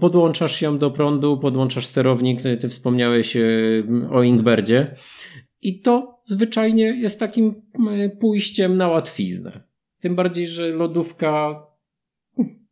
[0.00, 3.42] podłączasz ją do prądu, podłączasz sterownik, ty, ty wspomniałeś e,
[4.10, 4.96] o Ingberdzie
[5.62, 9.62] i to zwyczajnie jest takim e, pójściem na łatwiznę.
[10.00, 11.62] Tym bardziej, że lodówka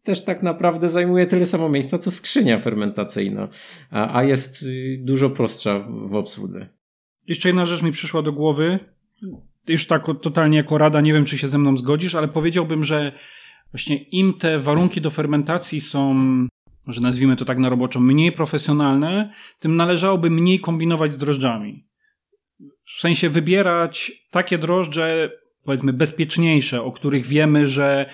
[0.05, 3.49] też tak naprawdę zajmuje tyle samo miejsca, co skrzynia fermentacyjna,
[3.91, 6.69] a, a jest y, dużo prostsza w obsłudze.
[7.27, 8.79] Jeszcze jedna rzecz mi przyszła do głowy.
[9.69, 13.13] Już tak totalnie jako rada, nie wiem czy się ze mną zgodzisz, ale powiedziałbym, że
[13.73, 16.15] właśnie im te warunki do fermentacji są
[16.87, 21.85] może nazwijmy to tak na roboczo, mniej profesjonalne, tym należałoby mniej kombinować z drożdżami.
[22.97, 25.31] W sensie wybierać takie drożdże,
[25.65, 28.11] powiedzmy, bezpieczniejsze, o których wiemy, że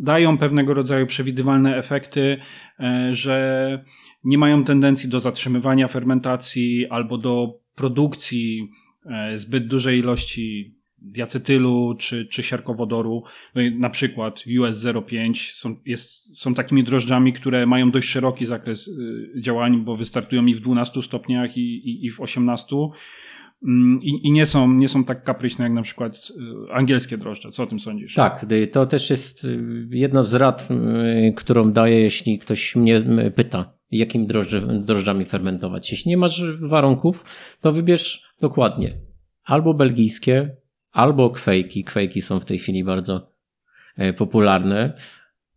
[0.00, 2.40] dają pewnego rodzaju przewidywalne efekty,
[2.80, 3.84] e, że
[4.24, 8.68] nie mają tendencji do zatrzymywania fermentacji albo do produkcji
[9.06, 13.22] e, zbyt dużej ilości diacetylu czy, czy siarkowodoru,
[13.54, 19.40] no na przykład US05 są, jest, są takimi drożdżami, które mają dość szeroki zakres y,
[19.40, 22.76] działań, bo wystartują i w 12 stopniach i, i, i w 18
[23.62, 26.32] mm, i, i, nie, są, nie są tak kapryśne jak na przykład
[26.68, 27.50] y, angielskie drożdże.
[27.50, 28.14] Co o tym sądzisz?
[28.14, 30.68] Tak, to też jest y, jedna z rad,
[31.36, 33.02] którą daję, jeśli ktoś mnie
[33.34, 35.90] pyta, jakim drożdże, drożdżami fermentować.
[35.90, 37.24] Jeśli nie masz warunków,
[37.60, 39.08] to wybierz dokładnie
[39.48, 40.56] albo belgijskie,
[40.98, 41.84] albo kwejki.
[41.84, 43.32] Kwejki są w tej chwili bardzo
[43.96, 44.92] e, popularne.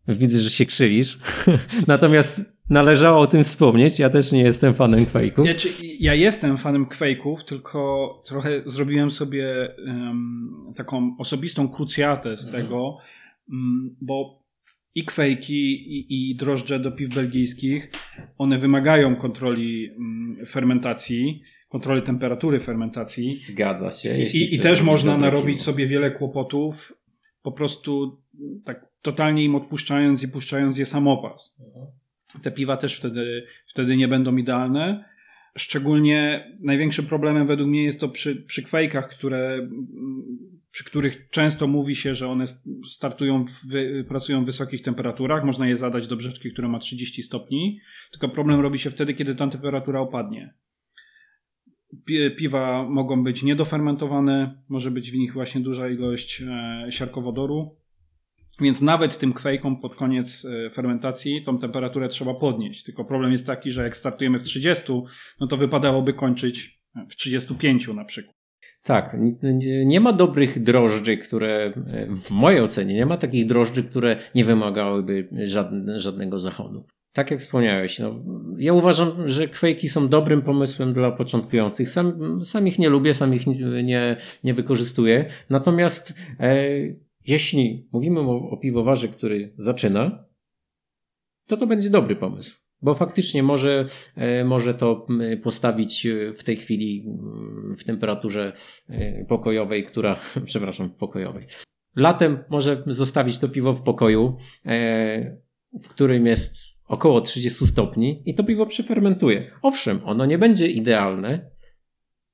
[0.08, 1.20] Widzę, że się krzywisz.
[1.88, 4.00] Natomiast należało o tym wspomnieć.
[4.00, 5.48] Ja też nie jestem fanem kwejków.
[5.48, 5.54] Ja,
[6.00, 12.64] ja jestem fanem kwejków, tylko trochę zrobiłem sobie um, taką osobistą krucjatę z mhm.
[12.64, 12.98] tego,
[13.50, 14.42] um, bo
[14.96, 17.92] i kwejki, i, i drożdże do piw belgijskich,
[18.38, 23.34] one wymagają kontroli um, fermentacji kontroli temperatury fermentacji.
[23.36, 24.18] Zgadza się.
[24.18, 26.94] I, i też można narobić sobie wiele kłopotów,
[27.42, 28.22] po prostu
[28.66, 31.56] tak totalnie im odpuszczając i puszczając je samopas.
[31.68, 31.86] Mhm.
[32.44, 35.06] Te piwa też wtedy, wtedy nie będą idealne.
[35.58, 39.68] Szczególnie największym problemem według mnie jest to przy, przy kwejkach, które,
[40.72, 42.46] przy których często mówi się, że one
[42.90, 45.44] startują, w, pracują w wysokich temperaturach.
[45.44, 47.80] Można je zadać do brzeczki, która ma 30 stopni.
[48.12, 50.54] Tylko problem robi się wtedy, kiedy ta temperatura opadnie
[52.38, 57.76] piwa mogą być niedofermentowane, może być w nich właśnie duża ilość e, siarkowodoru,
[58.62, 62.84] więc nawet tym kwejkom pod koniec e, fermentacji tą temperaturę trzeba podnieść.
[62.84, 64.84] Tylko problem jest taki, że jak startujemy w 30,
[65.40, 68.36] no to wypadałoby kończyć w 35 na przykład.
[68.84, 69.18] Tak,
[69.86, 71.74] nie ma dobrych drożdży, które
[72.10, 75.30] w mojej ocenie nie ma takich drożdży, które nie wymagałyby
[75.98, 76.86] żadnego zachodu.
[77.14, 78.24] Tak jak wspomniałeś, no,
[78.58, 81.90] ja uważam, że kwejki są dobrym pomysłem dla początkujących.
[81.90, 83.48] Sam, sam ich nie lubię, sam ich
[83.84, 85.26] nie, nie wykorzystuję.
[85.50, 86.66] Natomiast e,
[87.28, 90.26] jeśli mówimy o, o piwowarze, który zaczyna,
[91.48, 92.62] to to będzie dobry pomysł.
[92.82, 95.08] Bo faktycznie może, e, może to
[95.44, 97.06] postawić e, w tej chwili
[97.78, 98.54] w temperaturze
[98.90, 101.48] e, pokojowej, która, przepraszam, pokojowej.
[101.96, 104.38] Latem może zostawić to piwo w pokoju,
[105.82, 109.52] w którym jest około 30 stopni i to piwo przefermentuje.
[109.62, 111.50] Owszem, ono nie będzie idealne,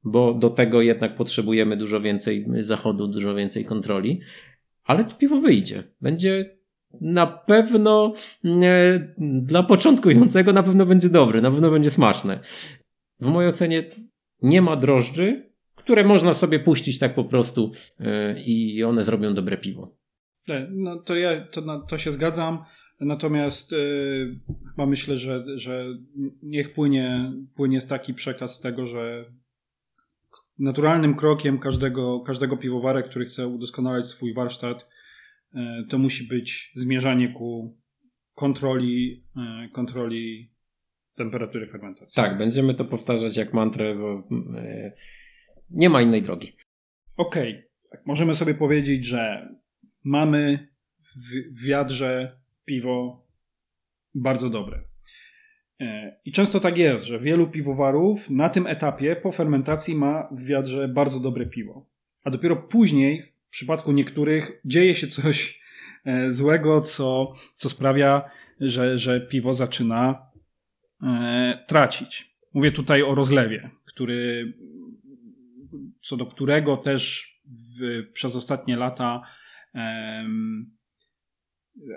[0.03, 4.21] bo do tego jednak potrzebujemy dużo więcej zachodu, dużo więcej kontroli,
[4.83, 5.83] ale to piwo wyjdzie.
[6.01, 6.57] Będzie
[7.01, 8.13] na pewno
[8.45, 12.39] e, dla początkującego na pewno będzie dobry, na pewno będzie smaczne.
[13.19, 13.83] W mojej ocenie
[14.41, 19.57] nie ma drożdży, które można sobie puścić tak po prostu e, i one zrobią dobre
[19.57, 19.95] piwo.
[20.69, 22.63] No to ja to, to się zgadzam.
[22.99, 25.85] Natomiast yy, chyba myślę, że, że
[26.43, 29.25] niech płynie, płynie taki przekaz z tego, że
[30.59, 34.87] naturalnym krokiem każdego, każdego piwowara, który chce udoskonalać swój warsztat,
[35.55, 37.77] e, to musi być zmierzanie ku
[38.33, 40.51] kontroli, e, kontroli
[41.15, 42.15] temperatury fermentacji.
[42.15, 44.91] Tak, będziemy to powtarzać jak mantrę, bo e,
[45.69, 46.53] nie ma innej drogi.
[47.17, 47.69] Okej, okay.
[47.91, 49.49] tak, możemy sobie powiedzieć, że
[50.03, 50.67] mamy
[51.15, 53.25] w wiadrze piwo
[54.15, 54.83] bardzo dobre.
[55.79, 60.43] E, I często tak jest, że wielu piwowarów na tym etapie po fermentacji ma w
[60.43, 61.85] wiadrze bardzo dobre piwo.
[62.23, 65.61] A dopiero później, w przypadku niektórych, dzieje się coś
[66.05, 70.27] e, złego, co, co sprawia, że, że piwo zaczyna
[71.03, 72.37] e, tracić.
[72.53, 74.53] Mówię tutaj o rozlewie, który,
[76.01, 79.21] co do którego też w, przez ostatnie lata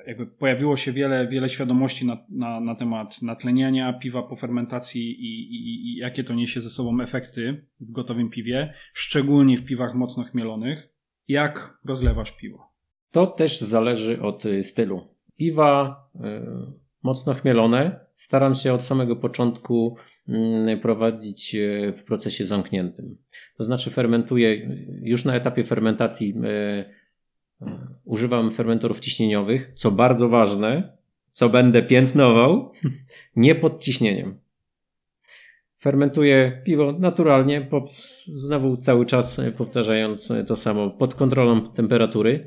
[0.06, 5.54] jakby pojawiło się wiele, wiele świadomości na, na, na temat natleniania piwa po fermentacji i,
[5.54, 10.24] i, i jakie to niesie ze sobą efekty w gotowym piwie, szczególnie w piwach mocno
[10.24, 10.88] chmielonych.
[11.28, 12.70] Jak rozlewasz piwo?
[13.10, 15.08] To też zależy od y, stylu.
[15.36, 16.20] Piwa y,
[17.02, 19.96] mocno chmielone staram się od samego początku
[20.72, 23.16] y, prowadzić y, w procesie zamkniętym.
[23.56, 26.99] To znaczy fermentuję y, już na etapie fermentacji y,
[28.04, 30.96] używam fermentorów ciśnieniowych, co bardzo ważne,
[31.32, 32.72] co będę piętnował,
[33.36, 34.38] nie pod ciśnieniem.
[35.80, 37.68] Fermentuję piwo naturalnie,
[38.26, 42.46] znowu cały czas powtarzając to samo, pod kontrolą temperatury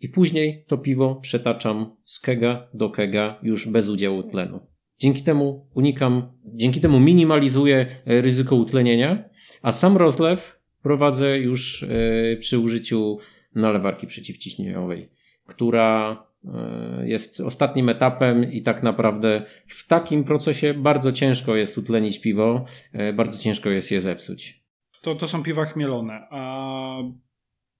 [0.00, 4.60] i później to piwo przetaczam z kega do kega już bez udziału tlenu.
[4.98, 9.24] Dzięki temu unikam, dzięki temu minimalizuję ryzyko utlenienia,
[9.62, 13.18] a sam rozlew prowadzę już e, przy użyciu
[13.54, 15.08] nalewarki przeciwciśnieniowej,
[15.46, 22.20] która e, jest ostatnim etapem i tak naprawdę w takim procesie bardzo ciężko jest utlenić
[22.20, 24.64] piwo, e, bardzo ciężko jest je zepsuć.
[25.02, 26.96] To, to są piwa chmielone, a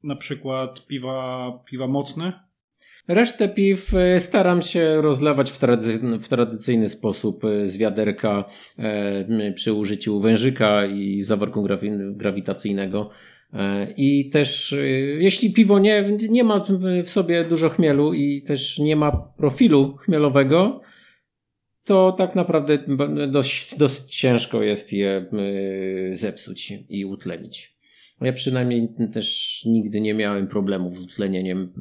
[0.02, 2.44] na przykład piwa, piwa mocne?
[3.08, 8.44] Resztę piw e, staram się rozlewać w, tradycyjny, w tradycyjny sposób z wiaderka
[9.54, 11.66] przy użyciu wężyka i zaworku
[12.16, 13.10] grawitacyjnego.
[13.54, 14.86] E, I też, e,
[15.18, 16.64] jeśli piwo nie, nie ma
[17.04, 20.80] w sobie dużo chmielu i też nie ma profilu chmielowego,
[21.84, 22.78] to tak naprawdę
[23.28, 25.26] dość, dość ciężko jest je
[26.12, 27.74] e, zepsuć i utlenić.
[28.20, 31.72] Ja przynajmniej też nigdy nie miałem problemów z utlenieniem,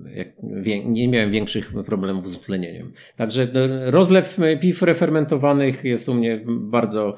[0.86, 2.92] nie miałem większych problemów z utlenieniem.
[3.18, 3.48] Także
[3.86, 7.16] rozlew piw refermentowanych jest u mnie bardzo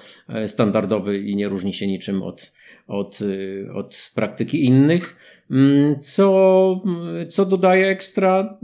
[0.48, 2.54] standardowy i nie różni się niczym od,
[2.88, 5.16] od, y, od praktyki innych.
[5.52, 6.84] Mm, co,
[7.28, 8.60] co dodaje ekstra?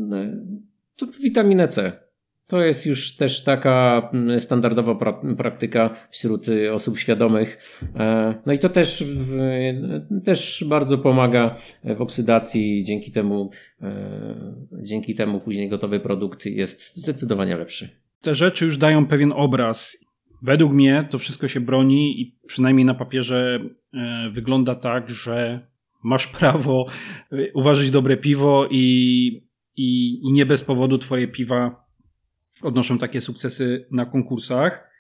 [0.96, 2.02] To witaminę C.
[2.48, 7.80] To jest już też taka mm, standardowa pra praktyka wśród y, osób świadomych.
[7.96, 9.04] E, no i to też,
[10.24, 12.84] też bardzo pomaga w oksydacji.
[12.84, 13.50] Dzięki temu,
[13.82, 17.90] e, dzięki temu później gotowy produkt jest zdecydowanie lepszy.
[18.22, 19.98] Te rzeczy już dają pewien obraz
[20.42, 23.60] Według mnie to wszystko się broni i przynajmniej na papierze
[23.94, 25.68] e, wygląda tak, że
[26.04, 26.86] masz prawo
[27.32, 28.84] e, uważać dobre piwo i,
[29.76, 31.86] i, i nie bez powodu twoje piwa
[32.62, 34.92] odnoszą takie sukcesy na konkursach.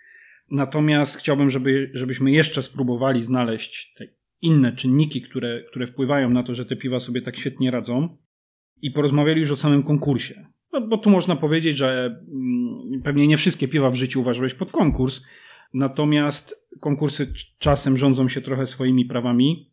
[0.51, 4.05] Natomiast chciałbym, żeby, żebyśmy jeszcze spróbowali znaleźć te
[4.41, 8.17] inne czynniki, które, które wpływają na to, że te piwa sobie tak świetnie radzą
[8.81, 10.45] i porozmawiali już o samym konkursie.
[10.73, 14.71] No, bo tu można powiedzieć, że mm, pewnie nie wszystkie piwa w życiu uważałeś pod
[14.71, 15.21] konkurs,
[15.73, 19.71] natomiast konkursy czasem rządzą się trochę swoimi prawami.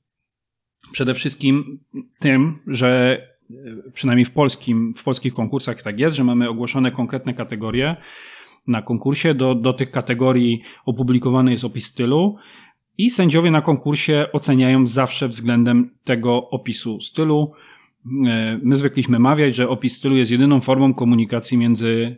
[0.92, 1.80] Przede wszystkim
[2.18, 7.34] tym, że e, przynajmniej w, polskim, w polskich konkursach tak jest, że mamy ogłoszone konkretne
[7.34, 7.96] kategorie
[8.66, 9.34] na konkursie.
[9.34, 12.36] Do, do tych kategorii opublikowany jest opis stylu
[12.99, 17.53] i sędziowie na konkursie oceniają zawsze względem tego opisu stylu
[18.62, 22.16] my zwykliśmy mawiać, że opis stylu jest jedyną formą komunikacji między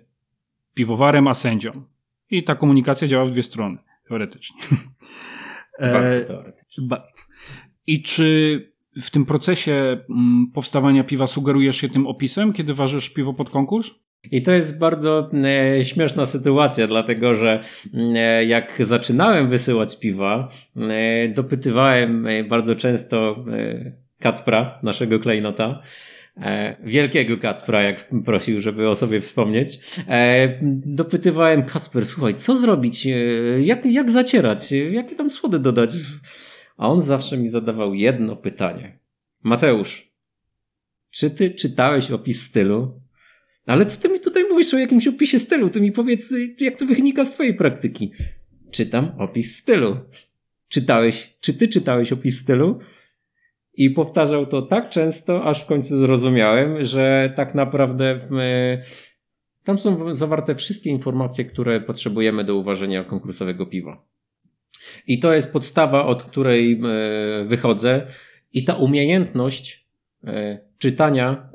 [0.74, 1.82] piwowarem a sędzią.
[2.30, 3.78] I ta komunikacja działa w dwie strony,
[4.08, 4.60] teoretycznie.
[5.92, 6.84] Bardzo teoretycznie.
[6.86, 7.24] Bardzo.
[7.86, 8.72] I czy
[9.02, 9.72] w tym procesie
[10.10, 13.90] mm, powstawania piwa sugerujesz się tym opisem, kiedy ważysz piwo pod konkurs?
[14.30, 17.62] I to jest bardzo e, śmieszna sytuacja, dlatego że
[17.94, 25.82] e, jak zaczynałem wysyłać piwa, e, dopytywałem e, bardzo często e, Kacpra, naszego klejnota,
[26.36, 29.78] e, wielkiego Kacpra, jak prosił, żeby o sobie wspomnieć.
[30.86, 33.08] Dopytywałem Kacper, słuchaj, co zrobić,
[33.60, 35.90] jak, jak zacierać, jakie tam słody dodać?
[36.76, 38.98] A on zawsze mi zadawał jedno pytanie.
[39.42, 40.10] Mateusz,
[41.10, 43.00] czy ty czytałeś opis stylu?
[43.66, 45.70] Ale co ty mi tutaj mówisz o jakimś opisie stylu?
[45.70, 48.12] Ty mi powiedz, jak to wynika z twojej praktyki.
[48.70, 49.96] Czytam opis stylu.
[50.68, 52.78] Czytałeś, czy ty czytałeś opis stylu?
[53.80, 58.30] I powtarzał to tak często, aż w końcu zrozumiałem, że tak naprawdę w,
[59.64, 64.04] tam są zawarte wszystkie informacje, które potrzebujemy do uważania konkursowego piwa.
[65.06, 68.06] I to jest podstawa, od której e, wychodzę.
[68.52, 69.86] I ta umiejętność
[70.24, 71.50] e, czytania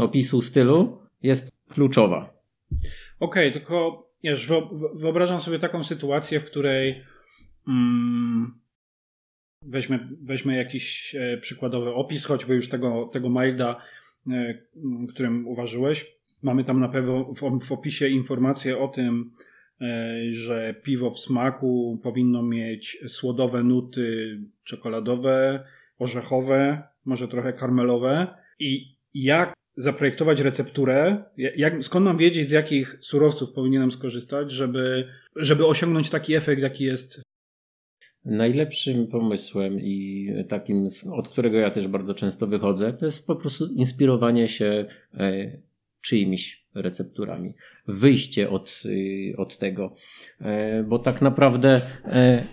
[0.00, 2.34] opisu stylu jest kluczowa.
[3.20, 4.50] Okej, okay, tylko wiesz,
[4.94, 7.04] wyobrażam sobie taką sytuację, w której
[7.68, 8.61] mm,
[9.66, 13.82] weźmy, weźmy jakiś e, przykładowy opis, choćby już tego, tego Milda,
[14.30, 14.54] e,
[15.08, 16.06] którym uważyłeś.
[16.42, 17.34] Mamy tam na pewno
[17.68, 19.30] w, opisie informacje o tym,
[19.80, 25.64] e, że piwo w smaku powinno mieć słodowe nuty czekoladowe,
[25.98, 28.26] orzechowe, może trochę karmelowe.
[28.58, 35.66] I jak zaprojektować recepturę, jak, skąd mam wiedzieć, z jakich surowców powinienem skorzystać, żeby, żeby
[35.66, 37.22] osiągnąć taki efekt, jaki jest
[38.24, 43.66] Najlepszym pomysłem i takim, od którego ja też bardzo często wychodzę, to jest po prostu
[43.66, 45.58] inspirowanie się e,
[46.00, 47.54] czyimiś recepturami.
[47.88, 49.94] Wyjście od, y, od tego.
[50.40, 52.44] E, bo tak naprawdę e,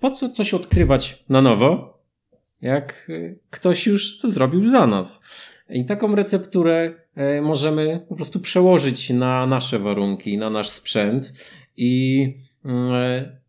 [0.00, 2.00] po co coś odkrywać na nowo,
[2.60, 3.10] jak
[3.50, 5.24] ktoś już to zrobił za nas.
[5.68, 6.94] I taką recepturę
[7.42, 11.32] możemy po prostu przełożyć na nasze warunki, na nasz sprzęt
[11.76, 12.24] i
[12.64, 13.39] mm,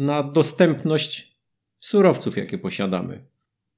[0.00, 1.36] na dostępność
[1.78, 3.24] surowców, jakie posiadamy.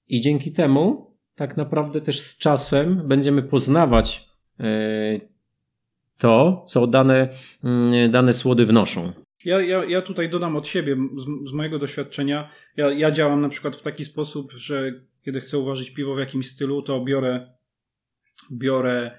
[0.09, 4.29] I dzięki temu tak naprawdę też z czasem będziemy poznawać
[4.61, 4.65] e,
[6.19, 7.29] to, co dane,
[7.65, 9.13] mm, dane słody wnoszą.
[9.45, 12.51] Ja, ja, ja tutaj dodam od siebie, z, z mojego doświadczenia.
[12.77, 14.93] Ja, ja działam na przykład w taki sposób, że
[15.25, 17.53] kiedy chcę uważać piwo w jakimś stylu, to biorę,
[18.53, 19.19] biorę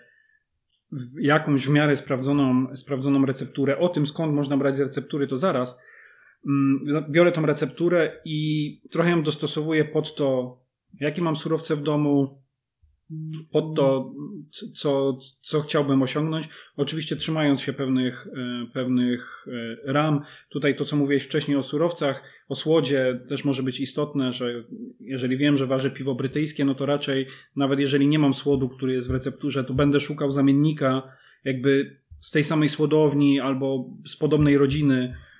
[1.19, 3.77] jakąś w miarę sprawdzoną, sprawdzoną recepturę.
[3.77, 5.79] O tym, skąd można brać receptury, to zaraz
[7.09, 10.57] biorę tą recepturę i trochę ją dostosowuję pod to,
[10.99, 12.43] jakie mam surowce w domu,
[13.51, 14.13] pod to,
[14.75, 16.49] co, co chciałbym osiągnąć.
[16.77, 19.45] Oczywiście trzymając się pewnych, e, pewnych
[19.87, 20.21] e, ram.
[20.49, 24.63] Tutaj to, co mówiłeś wcześniej o surowcach, o słodzie też może być istotne, że
[24.99, 28.93] jeżeli wiem, że ważę piwo brytyjskie, no to raczej nawet jeżeli nie mam słodu, który
[28.93, 31.03] jest w recepturze, to będę szukał zamiennika
[31.43, 35.32] jakby z tej samej słodowni albo z podobnej rodziny, Mm,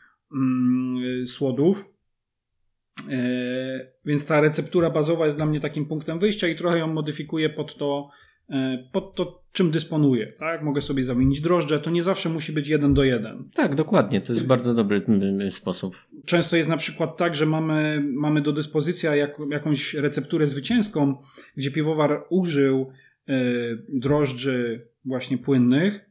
[1.25, 1.93] słodów.
[3.09, 7.49] E, więc ta receptura bazowa jest dla mnie takim punktem wyjścia i trochę ją modyfikuję
[7.49, 8.09] pod to,
[8.49, 10.33] e, pod to, czym dysponuję.
[10.39, 10.63] Tak?
[10.63, 13.49] Mogę sobie zamienić drożdże, to nie zawsze musi być jeden do jeden.
[13.53, 15.01] Tak, dokładnie, to jest bardzo dobry
[15.49, 15.95] sposób.
[16.25, 21.17] Często jest na przykład tak, że mamy, mamy do dyspozycji jak, jakąś recepturę zwycięską,
[21.57, 22.91] gdzie piwowar użył
[23.29, 23.33] y,
[23.89, 26.09] drożdży właśnie płynnych,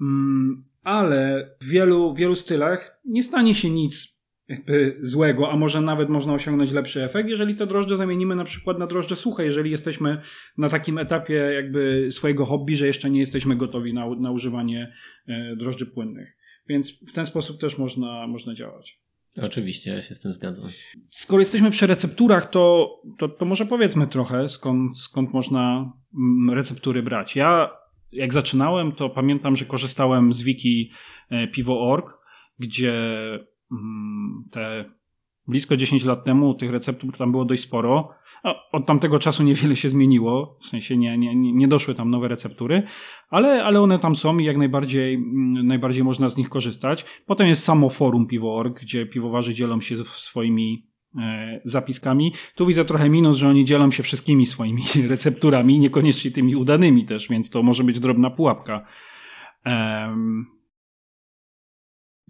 [0.00, 4.16] mm, ale w wielu, wielu stylach nie stanie się nic
[4.48, 8.78] jakby złego, a może nawet można osiągnąć lepszy efekt, jeżeli te drożdże zamienimy na przykład
[8.78, 10.20] na drożdże suche, jeżeli jesteśmy
[10.58, 14.92] na takim etapie jakby swojego hobby, że jeszcze nie jesteśmy gotowi na, na używanie
[15.28, 16.36] e, drożdży płynnych.
[16.68, 19.00] Więc w ten sposób też można, można działać.
[19.42, 20.70] Oczywiście, ja się z tym zgadzam.
[21.10, 27.02] Skoro jesteśmy przy recepturach, to, to, to może powiedzmy trochę, skąd, skąd można mm, receptury
[27.02, 27.36] brać.
[27.36, 27.70] Ja
[28.16, 30.90] jak zaczynałem, to pamiętam, że korzystałem z wiki
[31.30, 32.06] e, piwo.org,
[32.58, 32.94] gdzie
[33.72, 34.84] mm, te
[35.48, 38.10] blisko 10 lat temu tych receptur tam było dość sporo.
[38.72, 42.82] Od tamtego czasu niewiele się zmieniło, w sensie nie, nie, nie doszły tam nowe receptury,
[43.30, 47.04] ale, ale one tam są i jak najbardziej, mm, najbardziej można z nich korzystać.
[47.26, 50.86] Potem jest samo forum piwo.org, gdzie piwowarzy dzielą się swoimi
[51.64, 52.32] zapiskami.
[52.54, 57.28] Tu widzę trochę minus, że oni dzielą się wszystkimi swoimi recepturami, niekoniecznie tymi udanymi też,
[57.28, 58.86] więc to może być drobna pułapka.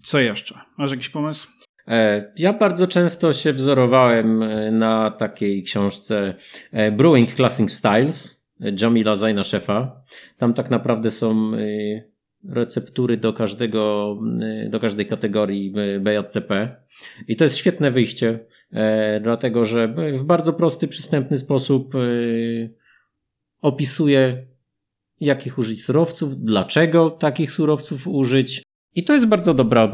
[0.03, 0.61] Co jeszcze?
[0.78, 1.49] Masz jakiś pomysł?
[1.89, 6.34] E, ja bardzo często się wzorowałem e, na takiej książce
[6.93, 8.43] Brewing Classic Styles
[8.82, 10.03] Jamila Zajna Szefa.
[10.39, 11.53] Tam tak naprawdę są
[12.49, 14.16] receptury do każdego,
[14.70, 16.76] do każdej kategorii BJCP.
[17.28, 18.39] I to jest świetne wyjście,
[19.21, 21.95] dlatego że w bardzo prosty, przystępny sposób
[23.61, 24.47] opisuje
[25.21, 28.62] jakich użyć surowców, dlaczego takich surowców użyć.
[28.95, 29.93] I to jest bardzo dobra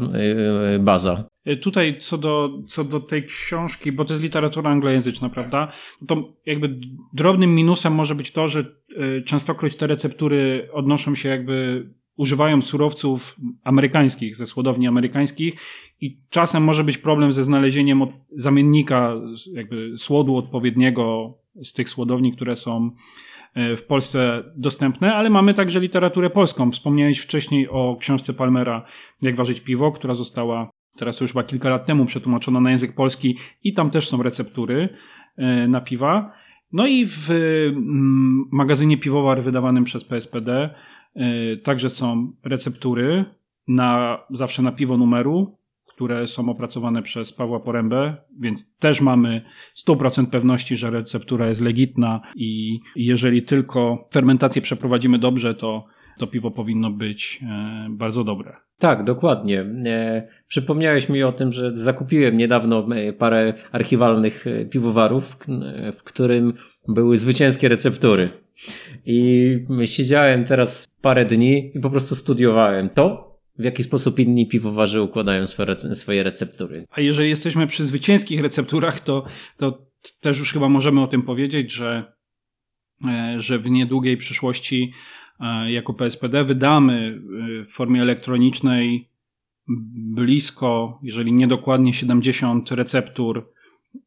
[0.75, 1.29] y, baza.
[1.61, 5.71] Tutaj co do, co do tej książki, bo to jest literatura anglojęzyczna, prawda?
[6.07, 6.79] To jakby
[7.13, 8.65] drobnym minusem może być to, że
[9.25, 15.55] częstokroć te receptury odnoszą się jakby używają surowców amerykańskich, ze składowni amerykańskich
[16.01, 19.13] i czasem może być problem ze znalezieniem zamiennika
[19.53, 21.33] jakby słodu odpowiedniego
[21.63, 22.91] z tych słodowni, które są
[23.53, 26.71] E, w Polsce dostępne, ale mamy także literaturę polską.
[26.71, 28.85] Wspomniałeś wcześniej o książce Palmera
[29.21, 33.37] Jak ważyć piwo, która została teraz już chyba kilka lat temu przetłumaczona na język polski
[33.63, 34.89] i tam też są receptury
[35.37, 36.31] e, na piwa.
[36.71, 40.75] No i w mm, magazynie Piwowar wydawanym przez PSPD
[41.63, 43.25] także są receptury
[43.67, 49.41] na, zawsze na piwo numeru, które są opracowane przez Pawła Porębę, więc też mamy
[49.87, 55.85] 100% pewności, że receptura jest legitna i jeżeli tylko fermentację przeprowadzimy dobrze, to
[56.17, 58.55] to piwo powinno być e, bardzo dobre.
[58.79, 59.61] Tak, dokładnie.
[59.85, 65.37] E, przypomniałeś mi o tym, że zakupiłem niedawno e, parę archiwalnych piwowarów,
[65.97, 66.53] w którym
[66.87, 68.29] były zwycięskie receptury.
[69.05, 75.01] I siedziałem teraz parę dni i po prostu studiowałem to, w jaki sposób inni piwowarzy
[75.01, 75.45] układają
[75.93, 76.87] swoje receptury.
[76.91, 79.25] A jeżeli jesteśmy przy zwycięskich recepturach, to,
[79.57, 79.87] to
[80.19, 82.13] też już chyba możemy o tym powiedzieć, że,
[83.07, 84.93] e, że w niedługiej przyszłości
[85.39, 87.19] e, jako PSPD wydamy
[87.61, 89.09] e, w formie elektronicznej
[89.67, 93.53] blisko, jeżeli nie dokładnie 70 receptur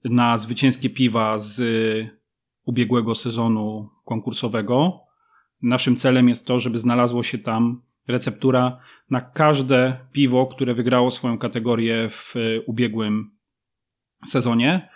[0.05, 1.61] na zwycięskie piwa z
[2.67, 5.01] ubiegłego sezonu konkursowego.
[5.63, 8.79] Naszym celem jest to, żeby znalazło się tam receptura
[9.11, 13.31] na każde piwo, które wygrało swoją kategorię w e, ubiegłym
[14.27, 14.89] sezonie.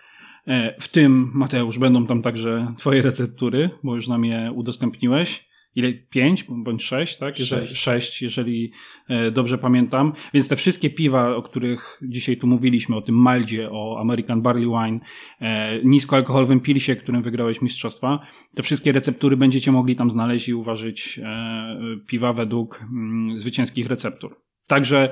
[0.47, 5.93] E, w tym, Mateusz, będą tam także Twoje receptury, bo już nam je udostępniłeś ile?
[5.93, 7.39] Pięć bądź sześć, tak?
[7.39, 7.83] Jeżeli, sześć.
[7.83, 8.73] sześć, jeżeli
[9.09, 10.13] e, dobrze pamiętam.
[10.35, 14.67] Więc te wszystkie piwa, o których dzisiaj tu mówiliśmy, o tym Maldzie, o American Barley
[14.67, 15.01] Wine,
[15.41, 21.21] e, niskoalkoholowym pilsie, którym wygrałeś mistrzostwa, te wszystkie receptury będziecie mogli tam znaleźć i uważać
[21.23, 24.37] e, piwa według mm, zwycięskich receptur.
[24.67, 25.11] Także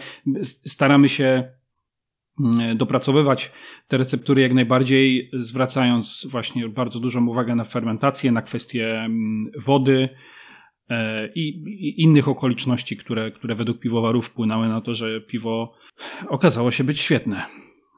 [0.67, 1.49] staramy się
[2.41, 3.53] mm, dopracowywać
[3.89, 10.09] te receptury jak najbardziej, zwracając właśnie bardzo dużą uwagę na fermentację, na kwestie mm, wody,
[10.91, 15.74] E, i, innych okoliczności, które, które według piwowarów wpłynęły na to, że piwo
[16.28, 17.47] okazało się być świetne.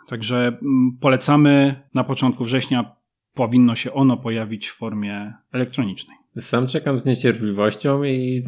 [0.08, 2.96] Także mm, polecamy na początku września
[3.34, 6.16] powinno się ono pojawić w formie elektronicznej.
[6.38, 8.42] Sam czekam z niecierpliwością i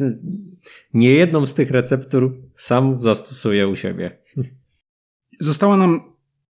[0.93, 4.17] nie jedną z tych receptur sam zastosuję u siebie.
[5.39, 6.01] Została nam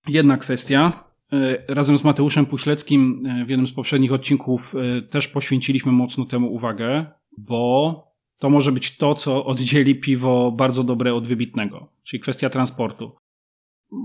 [0.08, 1.04] jedna kwestia.
[1.32, 4.74] E, razem z Mateuszem Puśleckim e, w jednym z poprzednich odcinków
[5.10, 7.06] też poświęciliśmy mocno temu uwagę
[7.38, 13.12] bo to może być to, co oddzieli piwo bardzo dobre od wybitnego, czyli kwestia transportu.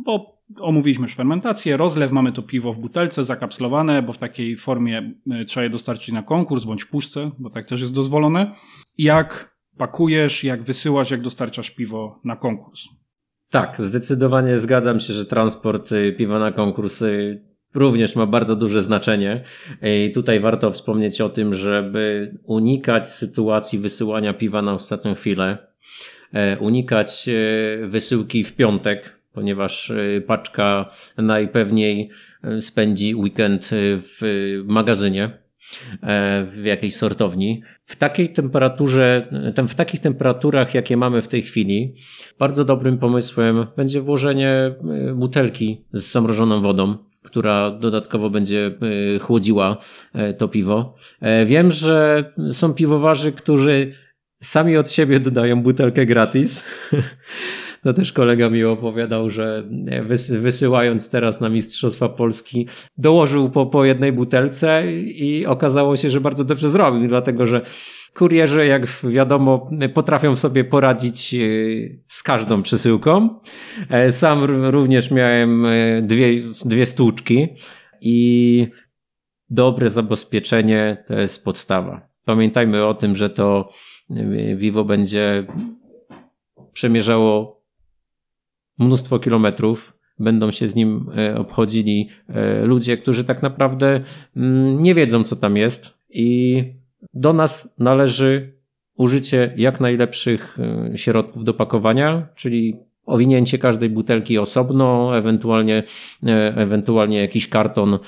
[0.06, 5.14] Bo omówiliśmy już fermentację, rozlew, mamy to piwo w butelce zakapslowane, bo w takiej formie
[5.32, 8.56] e, trzeba je dostarczyć na konkurs bądź w puszce, bo tak też jest dozwolone.
[8.98, 12.84] Jak pakujesz, jak wysyłasz, jak dostarczasz piwo na konkurs.
[13.50, 17.42] Tak, zdecydowanie zgadzam się, że transport y, piwa na konkursy
[17.78, 19.44] również ma bardzo duże znaczenie.
[19.82, 25.58] I tutaj warto wspomnieć o tym, żeby unikać sytuacji wysyłania piwa na ostatnią chwilę,
[26.34, 32.10] e, unikać e, wysyłki w piątek, ponieważ e, paczka najpewniej
[32.60, 34.22] spędzi weekend w
[34.66, 35.30] magazynie,
[36.52, 37.62] w jakiejś sortowni.
[37.86, 39.28] W takiej temperaturze,
[39.68, 41.96] w takich temperaturach, jakie mamy w tej chwili,
[42.40, 44.76] bardzo dobrym pomysłem będzie włożenie
[45.16, 46.98] butelki z zamrożoną wodą
[47.28, 48.72] która dodatkowo będzie
[49.16, 49.78] e, chłodziła
[50.14, 50.96] e, to piwo.
[51.22, 53.92] E, wiem, że są piwowarzy, którzy
[54.44, 56.64] sami od siebie dodają butelkę gratis.
[57.88, 59.64] To też kolega mi opowiadał, że
[60.40, 62.68] wysyłając teraz na Mistrzostwa Polski,
[62.98, 67.62] dołożył po, po jednej butelce i okazało się, że bardzo dobrze zrobił, dlatego że
[68.14, 71.38] kurierzy, jak wiadomo, potrafią sobie poradzić e,
[72.08, 73.40] z każdą przesyłką.
[73.90, 77.48] E, sam również miałem e, dwie, dwie stłuczki
[78.02, 78.68] i
[79.50, 82.10] dobre zabezpieczenie to jest podstawa.
[82.26, 83.70] Pamiętajmy o tym, że to
[84.56, 85.48] Vivo będzie
[86.74, 87.57] przemierzało
[88.78, 89.94] mnóstwo kilometrów.
[90.20, 92.10] Będą się z nim obchodzili
[92.64, 94.02] ludzie, którzy tak naprawdę
[94.36, 96.64] mm, nie wiedzą, co tam jest i
[97.14, 98.58] do nas należy
[98.98, 100.58] użycie jak najlepszych
[100.94, 102.76] y, środków do pakowania, czyli
[103.06, 105.84] owinięcie każdej butelki osobno, ewentualnie,
[106.24, 108.00] e, ewentualnie jakiś karton e,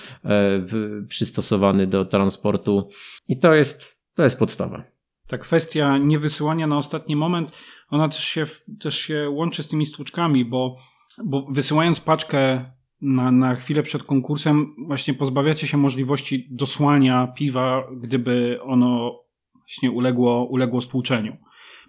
[1.07, 2.89] przystosowany do transportu.
[3.27, 4.83] I to jest, to jest podstawa.
[5.27, 7.51] Ta kwestia niewysyłania na ostatni moment,
[7.89, 8.45] ona też się,
[8.79, 10.77] też się łączy z tymi stłuczkami, bo,
[11.25, 12.65] bo wysyłając paczkę
[13.01, 19.19] na, na chwilę przed konkursem, właśnie pozbawiacie się możliwości dosłania piwa, gdyby ono
[19.53, 21.37] właśnie uległo, uległo stłuczeniu.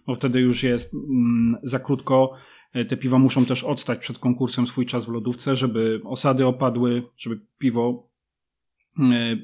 [0.07, 2.35] Bo wtedy już jest mm, za krótko
[2.73, 7.03] E, te piwa muszą też odstać przed konkursem swój czas w lodówce, żeby osady opadły,
[7.17, 8.11] żeby piwo
[8.99, 9.37] e,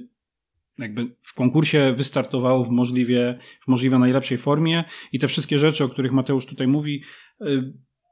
[0.78, 5.88] jakby w konkursie wystartowało w możliwie, w możliwie najlepszej formie i te wszystkie rzeczy, o
[5.88, 7.02] których Mateusz tutaj mówi,
[7.40, 7.44] e,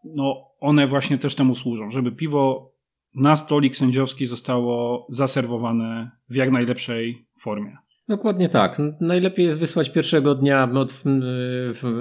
[0.04, 2.74] no one właśnie też temu służą, żeby piwo
[3.14, 7.76] na stolik sędziowski zostało zaserwowane w jak najlepszej formie.
[8.08, 8.82] Dokładnie tak.
[9.00, 11.02] Najlepiej jest wysłać pierwszego dnia od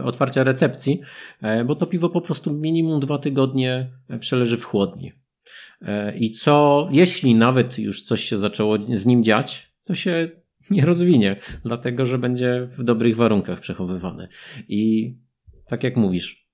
[0.03, 1.01] otwarcia recepcji,
[1.41, 3.89] e, bo to piwo po prostu minimum dwa tygodnie
[4.19, 5.11] przeleży w chłodni.
[5.81, 10.29] E, I co, jeśli nawet już coś się zaczęło z nim dziać, to się
[10.69, 14.27] nie rozwinie, dlatego że będzie w dobrych warunkach przechowywane.
[14.67, 15.13] I
[15.67, 16.47] tak jak mówisz,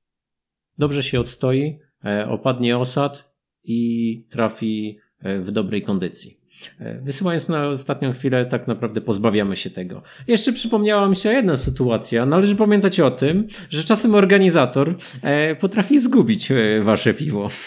[0.77, 3.33] dobrze się odstoi, e, opadnie osad
[3.63, 6.39] i trafi w dobrej kondycji.
[6.79, 10.01] E, wysyłając na ostatnią chwilę, tak naprawdę pozbawiamy się tego.
[10.27, 12.25] Jeszcze przypomniała mi się jedna sytuacja.
[12.25, 17.47] Należy pamiętać o tym, że czasem organizator e, potrafi zgubić e, wasze piwo.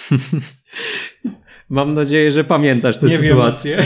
[1.72, 3.84] Mam nadzieję, że pamiętasz tę nie sytuację.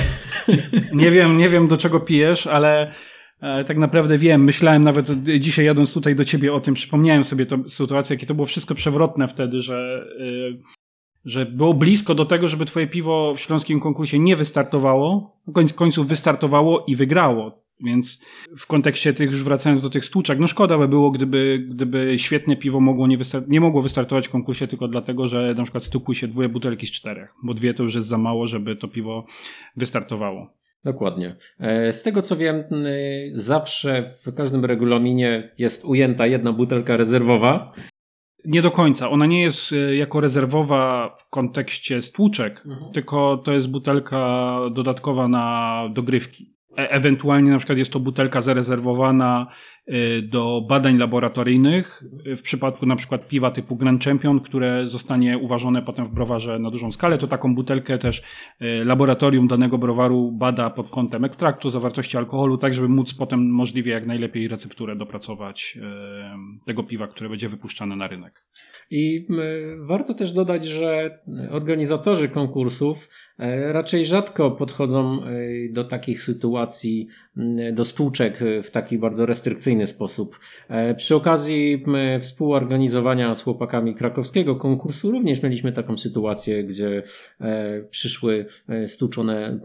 [0.49, 0.59] Wiem,
[1.03, 2.93] nie wiem, nie wiem do czego pijesz, ale
[3.41, 4.45] tak naprawdę wiem.
[4.45, 8.34] Myślałem nawet dzisiaj jadąc tutaj do ciebie o tym, przypomniałem sobie tę sytuację, jakie to
[8.34, 10.07] było wszystko przewrotne wtedy, że
[11.26, 16.08] że było blisko do tego, żeby twoje piwo w śląskim konkursie nie wystartowało, koniec końców
[16.08, 17.66] wystartowało i wygrało.
[17.80, 18.20] Więc
[18.58, 22.56] w kontekście tych, już wracając do tych stłuczek, no szkoda by było, gdyby, gdyby świetne
[22.56, 26.14] piwo mogło nie, wystar- nie mogło wystartować w konkursie tylko dlatego, że na przykład stukły
[26.14, 29.26] się dwie butelki z czterech, bo dwie to już jest za mało, żeby to piwo
[29.76, 30.50] wystartowało.
[30.84, 31.36] Dokładnie.
[31.60, 32.64] E, z tego co wiem,
[33.34, 37.72] zawsze w każdym regulaminie jest ujęta jedna butelka rezerwowa,
[38.47, 39.11] nie do końca.
[39.11, 42.92] Ona nie jest e, jako rezerwowa w kontekście stłuczek, mhm.
[42.92, 46.57] tylko to jest butelka dodatkowa na dogrywki.
[46.78, 49.47] E ewentualnie na przykład jest to butelka zarezerwowana
[50.22, 52.03] do badań laboratoryjnych
[52.37, 56.70] w przypadku na przykład piwa typu Grand Champion, które zostanie uważone potem w browarze na
[56.70, 58.22] dużą skalę, to taką butelkę też
[58.61, 63.93] e, laboratorium danego browaru bada pod kątem ekstraktu, zawartości alkoholu, tak żeby móc potem możliwie
[63.93, 65.78] jak najlepiej recepturę dopracować
[66.66, 68.45] tego piwa, które będzie wypuszczane na rynek.
[68.91, 69.26] I
[69.87, 71.18] warto też dodać, że
[71.51, 73.09] organizatorzy konkursów
[73.72, 75.20] raczej rzadko podchodzą
[75.70, 77.09] do takich sytuacji,
[77.72, 80.38] do stłuczek w taki bardzo restrykcyjny sposób.
[80.68, 81.84] E, przy okazji
[82.20, 87.02] współorganizowania z chłopakami krakowskiego konkursu również mieliśmy taką sytuację, gdzie
[87.90, 88.46] przyszły
[88.86, 89.60] stłuczone,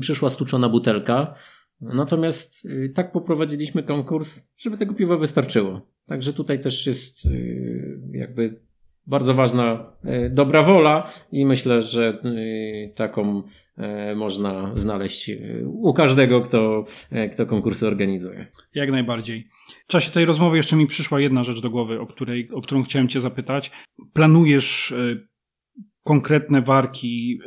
[0.00, 1.34] przyszła stłuczona butelka.
[1.80, 5.80] Natomiast tak poprowadziliśmy konkurs, żeby tego piwa wystarczyło.
[6.06, 7.18] Także tutaj też jest
[8.12, 8.60] jakby
[9.06, 13.42] bardzo ważna y, dobra wola i myślę, że y, taką
[14.16, 15.30] można znaleźć
[15.66, 16.84] u każdego, kto,
[17.32, 18.46] kto konkursy organizuje.
[18.74, 19.48] Jak najbardziej.
[19.84, 22.82] W czasie tej rozmowy jeszcze mi przyszła jedna rzecz do głowy, o, której, o którą
[22.82, 23.70] chciałem Cię zapytać.
[24.12, 24.94] Planujesz
[26.04, 27.38] konkretne warki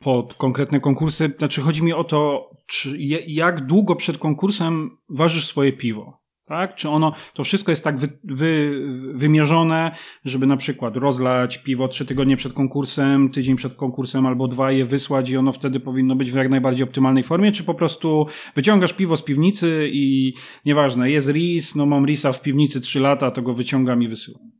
[0.00, 1.34] pod konkretne konkursy?
[1.38, 6.20] Znaczy, chodzi mi o to, czy, jak długo przed konkursem ważysz swoje piwo?
[6.48, 6.74] Tak?
[6.74, 8.82] Czy ono, to wszystko jest tak wy, wy,
[9.14, 14.72] wymierzone, żeby na przykład rozlać piwo trzy tygodnie przed konkursem, tydzień przed konkursem albo dwa
[14.72, 18.26] je wysłać i ono wtedy powinno być w jak najbardziej optymalnej formie, czy po prostu
[18.54, 20.34] wyciągasz piwo z piwnicy i
[20.64, 24.50] nieważne, jest ris, no mam risa w piwnicy trzy lata, to go wyciągam i wysyłam.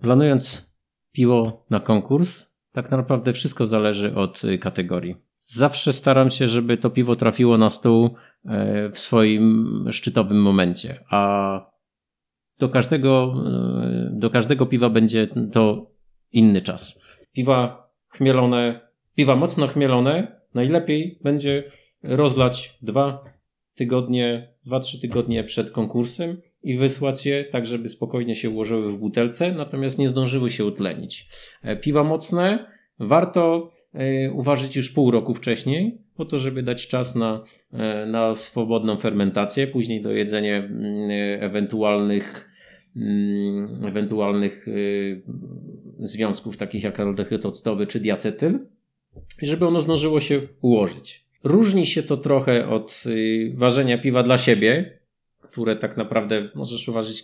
[0.00, 0.74] Planując
[1.12, 5.16] piwo na konkurs, tak naprawdę wszystko zależy od y, kategorii.
[5.40, 8.16] Zawsze staram się, żeby to piwo trafiło na stół
[8.92, 11.60] w swoim szczytowym momencie, a
[12.58, 15.90] do każdego, e, do każdego piwa będzie to
[16.32, 17.00] inny czas.
[17.32, 18.80] Piwa chmielone,
[19.14, 21.72] piwa mocno chmielone najlepiej będzie
[22.02, 23.24] rozlać dwa
[23.74, 28.98] tygodnie, dwa, trzy tygodnie przed konkursem i wysłać je tak, żeby spokojnie się ułożyły w
[28.98, 31.28] butelce, natomiast nie zdążyły się utlenić.
[31.62, 32.66] E, piwa mocne
[32.98, 38.34] warto E, uważać już pół roku wcześniej, po to, żeby dać czas na, e, na
[38.34, 41.10] swobodną fermentację, później do jedzenia mm,
[41.40, 42.50] ewentualnych,
[42.96, 44.72] mm, ewentualnych e,
[45.98, 48.58] związków takich jak aldehyd octowy czy diacetyl,
[49.42, 51.24] żeby ono zdążyło się ułożyć.
[51.44, 53.04] Różni się to trochę od
[53.54, 54.98] ważenia piwa dla siebie,
[55.40, 57.22] które tak naprawdę możesz uważać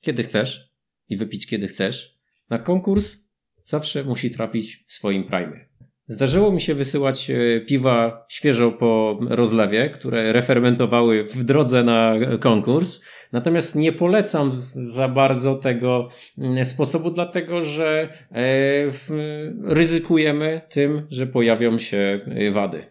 [0.00, 0.70] kiedy chcesz
[1.08, 2.18] i wypić kiedy chcesz.
[2.50, 3.18] Na konkurs
[3.64, 5.69] zawsze musi trafić w swoim prime.
[6.10, 13.04] Zdarzyło mi się wysyłać e, piwa świeżo po rozlewie, które refermentowały w drodze na konkurs.
[13.32, 14.62] Natomiast nie polecam
[14.94, 16.08] za bardzo tego
[16.38, 18.44] mm, sposobu, dlatego że e,
[19.64, 22.84] ryzykujemy tym, że pojawią się e, wady.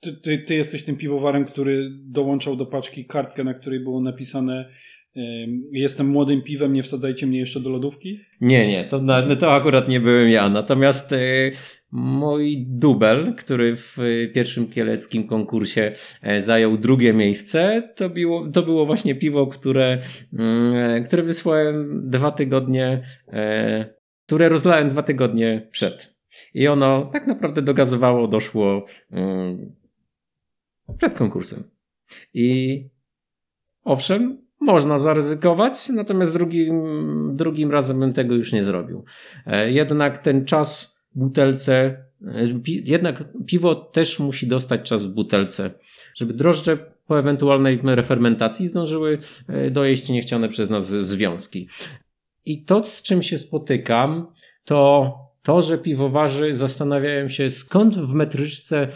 [0.00, 4.68] Ty, ty, ty jesteś tym piwowarem, który dołączał do paczki kartkę, na której było napisane
[5.72, 8.20] Jestem młodym piwem, nie wsadzajcie mnie jeszcze do lodówki?
[8.40, 9.00] Nie, nie, to,
[9.40, 10.48] to akurat nie byłem ja.
[10.48, 11.14] Natomiast
[11.92, 13.96] Mój dubel, który w
[14.34, 15.92] pierwszym kieleckim konkursie
[16.22, 19.98] e, zajął drugie miejsce, to było, to było właśnie piwo, które,
[20.32, 23.94] mm, które wysłałem dwa tygodnie, e,
[24.26, 26.16] które rozlałem dwa tygodnie przed.
[26.54, 29.72] I ono tak naprawdę dogazowało, doszło mm,
[30.98, 31.64] przed konkursem.
[32.34, 32.84] I
[33.84, 36.82] owszem, można zaryzykować, natomiast drugim,
[37.36, 39.04] drugim razem bym tego już nie zrobił.
[39.46, 41.74] E, jednak ten czas butelce.
[42.26, 45.70] E, jednak piwo też musi dostać czas w butelce,
[46.14, 51.68] żeby drożdże po ewentualnej refermentacji zdążyły e, dojeść niechciane przez nas związki.
[52.44, 54.26] I to, z czym się spotykam,
[54.64, 58.88] to to, że piwowarzy zastanawiają się, skąd w metryczce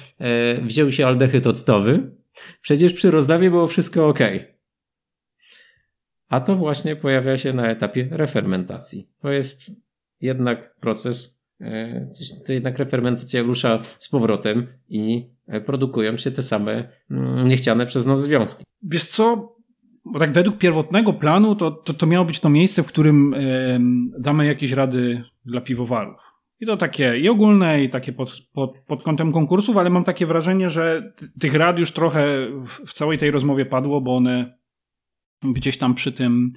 [0.63, 2.11] wziął się aldehyd octowy.
[2.63, 4.19] Przecież przy rozdawie było wszystko ok.
[6.35, 9.09] A to właśnie pojawia się na etapie refermentacji.
[9.21, 9.71] To jest
[10.21, 12.07] jednak proces E,
[12.47, 18.07] to jednak refermentacja rusza z powrotem i e, produkują się te same mm, niechciane przez
[18.07, 18.65] nas związki.
[18.83, 19.57] Wiesz co,
[20.05, 23.35] bo tak według pierwotnego planu to, to, to miało być to miejsce, w którym
[24.19, 26.21] damy jakieś rady dla piwowarów.
[26.61, 30.27] I to takie i ogólne, i takie pod, pod, pod kątem konkursów, ale mam takie
[30.27, 32.27] wrażenie, że tych rad już trochę
[32.87, 34.59] w całej tej rozmowie padło, bo one
[35.53, 36.51] gdzieś tam przy tym,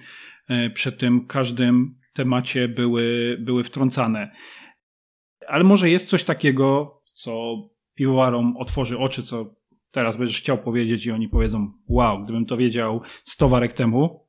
[0.50, 4.32] e, przy tym każdym temacie były, były wtrącane
[5.48, 7.56] ale może jest coś takiego, co
[7.96, 9.56] piwowarom otworzy oczy, co
[9.92, 14.28] teraz będziesz chciał powiedzieć i oni powiedzą, wow, gdybym to wiedział 100 warek temu,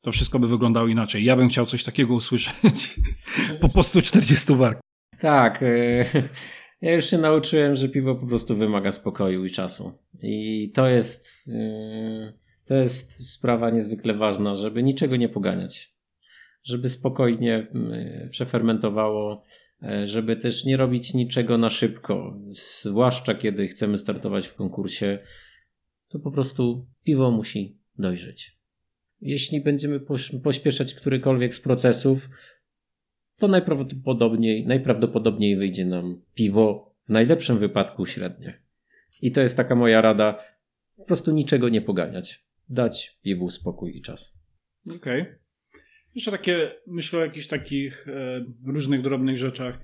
[0.00, 1.24] to wszystko by wyglądało inaczej.
[1.24, 2.96] Ja bym chciał coś takiego usłyszeć
[3.60, 4.80] po prostu 40 wark.
[5.20, 5.62] Tak.
[5.62, 6.04] E,
[6.82, 9.92] ja już się nauczyłem, że piwo po prostu wymaga spokoju i czasu.
[10.22, 12.32] I to jest, e,
[12.66, 15.96] to jest sprawa niezwykle ważna, żeby niczego nie poganiać.
[16.64, 17.66] Żeby spokojnie
[18.30, 19.44] przefermentowało
[19.82, 22.38] E, żeby też nie robić niczego na szybko,
[22.82, 25.18] zwłaszcza kiedy chcemy startować w konkursie,
[26.08, 28.56] to po prostu piwo musi dojrzeć.
[29.20, 30.00] Jeśli będziemy
[30.42, 32.28] pośpieszać którykolwiek z procesów,
[33.38, 38.62] to najprawdopodobniej, najprawdopodobniej wyjdzie nam piwo, w najlepszym wypadku średnie.
[39.22, 40.38] I to jest taka moja rada,
[40.96, 42.45] po prostu niczego nie poganiać.
[42.68, 44.38] Dać piwu spokój i czas.
[44.86, 45.22] Okej.
[45.22, 45.38] Okay.
[46.14, 49.80] Jeszcze takie, myślę o jakichś takich e, różnych drobnych rzeczach.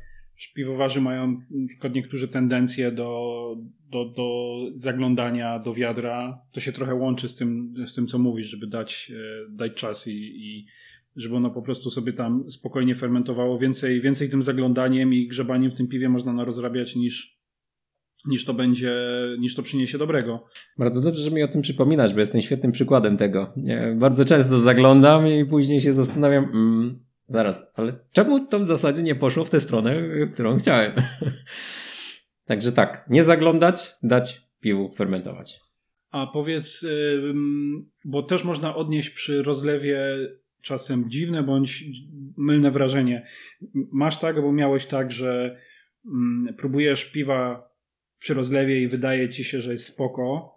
[0.55, 3.57] Piwowarzy mają na przykład niektórzy tendencję do,
[3.91, 6.41] do, do zaglądania do wiadra.
[6.53, 10.07] To się trochę łączy z tym, z tym co mówisz, żeby dać, e, dać czas
[10.07, 10.67] i, i
[11.17, 13.59] żeby ono po prostu sobie tam spokojnie fermentowało.
[13.59, 17.42] Więcej, więcej tym zaglądaniem i grzebaniem w tym piwie można narozrabiać niż,
[18.27, 18.95] niż to będzie,
[19.39, 20.45] niż to przyniesie dobrego.
[20.79, 23.55] Bardzo dobrze, że mi o tym przypominasz, bo jestem świetnym przykładem tego.
[23.97, 26.99] bardzo często zaglądam i później się zastanawiam, mm,
[27.29, 30.03] zaraz, ale czemu to w zasadzie nie poszło w tę stronę,
[30.33, 30.93] którą chciałem?
[32.45, 35.61] Także tak, nie zaglądać, dać piwu fermentować.
[36.11, 36.87] A powiedz,
[38.05, 39.99] bo też można odnieść przy rozlewie
[40.63, 41.85] czasem dziwne bądź
[42.37, 43.27] mylne wrażenie.
[43.93, 45.57] Masz tak, bo miałeś tak, że
[46.07, 47.72] mm, próbujesz piwa
[48.23, 50.57] przy rozlewie i wydaje ci się, że jest spoko,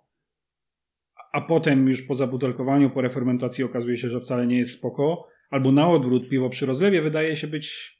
[1.34, 5.72] a potem już po zabutelkowaniu, po refermentacji okazuje się, że wcale nie jest spoko, albo
[5.72, 7.98] na odwrót piwo przy rozlewie wydaje się być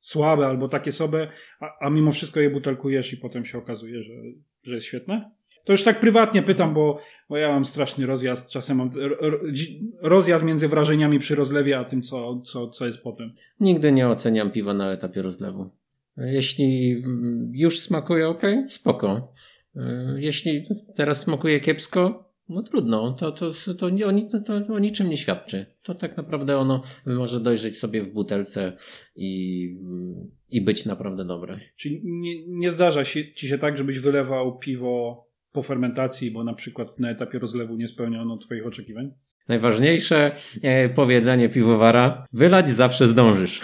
[0.00, 1.28] słabe albo takie sobie,
[1.60, 4.12] a, a mimo wszystko je butelkujesz i potem się okazuje, że,
[4.62, 5.30] że jest świetne?
[5.64, 8.48] To już tak prywatnie pytam, bo, bo ja mam straszny rozjazd.
[8.48, 8.90] Czasem mam
[10.02, 13.32] rozjazd między wrażeniami przy rozlewie, a tym, co, co, co jest potem.
[13.60, 15.70] Nigdy nie oceniam piwa na etapie rozlewu.
[16.16, 17.02] Jeśli
[17.52, 19.32] już smakuje ok, spoko.
[20.16, 23.90] Jeśli teraz smakuje kiepsko, no trudno, to, to, to, to,
[24.44, 25.66] to, to o niczym nie świadczy.
[25.82, 28.72] To tak naprawdę ono może dojrzeć sobie w butelce
[29.16, 29.76] i,
[30.50, 31.60] i być naprawdę dobre.
[31.76, 36.54] Czyli nie, nie zdarza się, ci się tak, żebyś wylewał piwo po fermentacji, bo na
[36.54, 39.10] przykład na etapie rozlewu nie spełniono Twoich oczekiwań?
[39.48, 43.60] Najważniejsze e, powiedzenie piwowara: wylać zawsze zdążysz.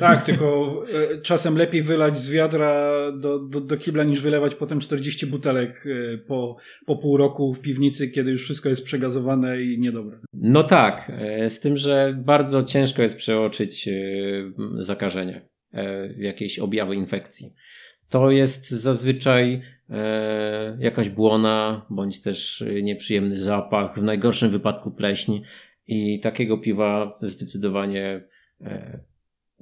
[0.00, 4.80] Tak, tylko e, czasem lepiej wylać z wiadra do, do, do kibla niż wylewać potem
[4.80, 6.56] 40 butelek e, po,
[6.86, 10.18] po pół roku w piwnicy, kiedy już wszystko jest przegazowane i niedobre.
[10.34, 13.88] No tak, e, z tym, że bardzo ciężko jest przeoczyć
[14.78, 15.48] zakażenie,
[16.18, 17.52] jakieś objawy infekcji.
[18.08, 19.60] To jest zazwyczaj
[20.78, 25.42] jakaś błona, bądź też nieprzyjemny zapach, w najgorszym wypadku pleśni
[25.86, 28.24] i takiego piwa zdecydowanie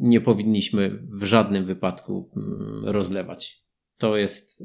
[0.02, 3.62] nie powinniśmy w żadnym wypadku mm, rozlewać.
[3.98, 4.64] To jest,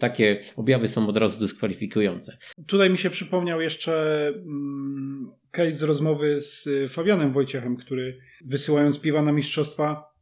[0.00, 2.38] takie objawy są od razu dyskwalifikujące.
[2.66, 9.22] Tutaj mi się przypomniał jeszcze mm, case z rozmowy z Fabianem Wojciechem, który wysyłając piwa
[9.22, 10.15] na mistrzostwa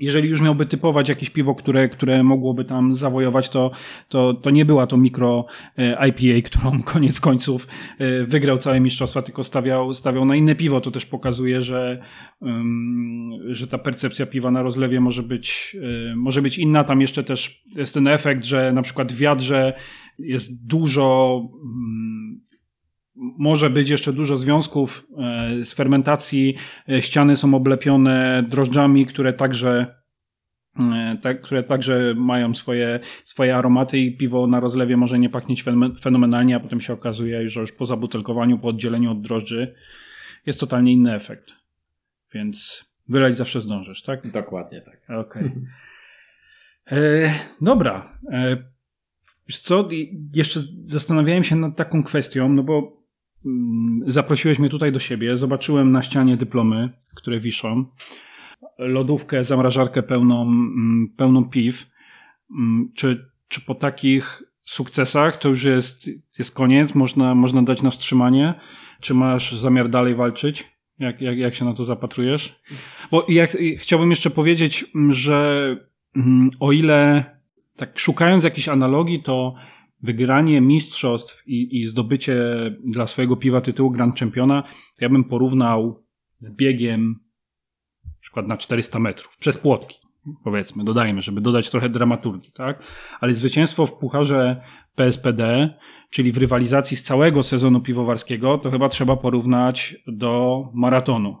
[0.00, 3.70] jeżeli już miałby typować jakieś piwo, które, które mogłoby tam zawojować, to,
[4.08, 5.46] to, to nie była to mikro
[5.78, 10.80] e, IPA, którą koniec końców e, wygrał całe mistrzostwa, tylko stawiał, stawiał na inne piwo.
[10.80, 12.02] To też pokazuje, że,
[13.46, 15.76] że ta percepcja piwa na rozlewie może być,
[16.10, 16.84] e, może być inna.
[16.84, 19.72] Tam jeszcze też jest ten efekt, że na przykład w wiadrze
[20.18, 22.21] jest dużo mm,
[23.38, 26.56] może być jeszcze dużo związków e, z fermentacji.
[26.88, 29.94] E, ściany są oblepione drożdżami, które także
[30.78, 35.64] e, tak, które także mają swoje, swoje aromaty i piwo na rozlewie może nie pachnieć
[36.00, 39.74] fenomenalnie, a potem się okazuje, że już po zabutelkowaniu, po oddzieleniu od drożdży
[40.46, 41.52] jest totalnie inny efekt.
[42.34, 44.30] Więc wylać zawsze zdążysz, tak?
[44.30, 45.00] Dokładnie tak.
[45.04, 45.42] Okej.
[45.46, 45.66] Okay.
[46.90, 48.18] E, dobra.
[48.32, 48.56] E,
[49.48, 49.88] co,
[50.34, 53.01] jeszcze zastanawiałem się nad taką kwestią, no bo
[54.06, 57.84] zaprosiłeś mnie tutaj do siebie, zobaczyłem na ścianie dyplomy, które wiszą,
[58.78, 61.86] lodówkę, zamrażarkę pełną, mm, pełną piw.
[62.50, 66.94] Mm, czy, czy po takich sukcesach to już jest, jest koniec?
[66.94, 68.54] Można, można dać na wstrzymanie?
[69.00, 70.72] Czy masz zamiar dalej walczyć?
[70.98, 72.60] Jak, jak, jak się na to zapatrujesz?
[73.10, 75.76] Bo jak, chciałbym jeszcze powiedzieć, że
[76.60, 77.24] o ile
[77.76, 79.54] tak szukając jakiejś analogii, to
[80.02, 82.36] wygranie mistrzostw i, i zdobycie
[82.84, 84.62] dla swojego piwa tytułu Grand Championa,
[85.00, 86.04] ja bym porównał
[86.38, 87.20] z biegiem
[88.04, 89.96] na przykład na 400 metrów przez płotki,
[90.44, 92.82] powiedzmy, dodajmy, żeby dodać trochę dramaturgii, tak?
[93.20, 94.62] Ale zwycięstwo w pucharze
[94.94, 95.70] PSPD,
[96.10, 101.36] czyli w rywalizacji z całego sezonu piwowarskiego, to chyba trzeba porównać do maratonu.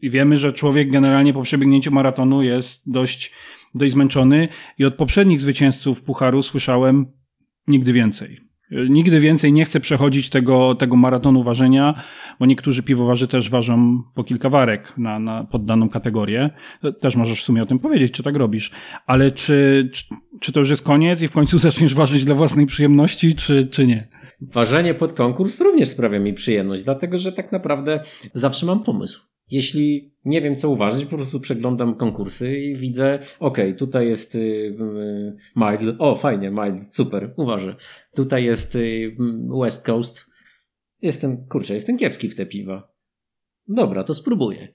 [0.00, 3.32] I wiemy, że człowiek generalnie po przebiegnięciu maratonu jest dość,
[3.74, 7.06] dość zmęczony i od poprzednich zwycięzców pucharu słyszałem
[7.68, 8.48] Nigdy więcej.
[8.70, 12.02] Nigdy więcej nie chcę przechodzić tego, tego maratonu ważenia,
[12.40, 16.50] bo niektórzy piwowarzy też ważą po kilka warek na, na pod daną kategorię.
[17.00, 18.70] Też możesz w sumie o tym powiedzieć, czy tak robisz.
[19.06, 20.04] Ale czy, czy,
[20.40, 23.86] czy to już jest koniec i w końcu zaczniesz ważyć dla własnej przyjemności, czy, czy
[23.86, 24.08] nie?
[24.40, 28.00] Ważenie pod konkurs również sprawia mi przyjemność, dlatego że tak naprawdę
[28.34, 29.28] zawsze mam pomysł.
[29.50, 34.38] Jeśli nie wiem, co uważać, po prostu przeglądam konkursy i widzę, ok, tutaj jest y,
[34.38, 37.76] y, mild, o fajnie, mild, super, uważę.
[38.14, 39.16] Tutaj jest y,
[39.62, 40.26] West Coast.
[41.02, 42.92] Jestem, kurczę, jestem kiepski w te piwa.
[43.68, 44.68] Dobra, to spróbuję.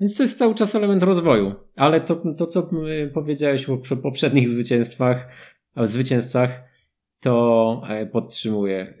[0.00, 1.54] Więc to jest cały czas element rozwoju.
[1.76, 2.70] Ale to, to co
[3.14, 5.28] powiedziałeś o poprzednich zwycięstwach,
[5.74, 6.50] o zwycięzcach,
[7.20, 8.80] to e, podtrzymuję.
[8.80, 8.94] E,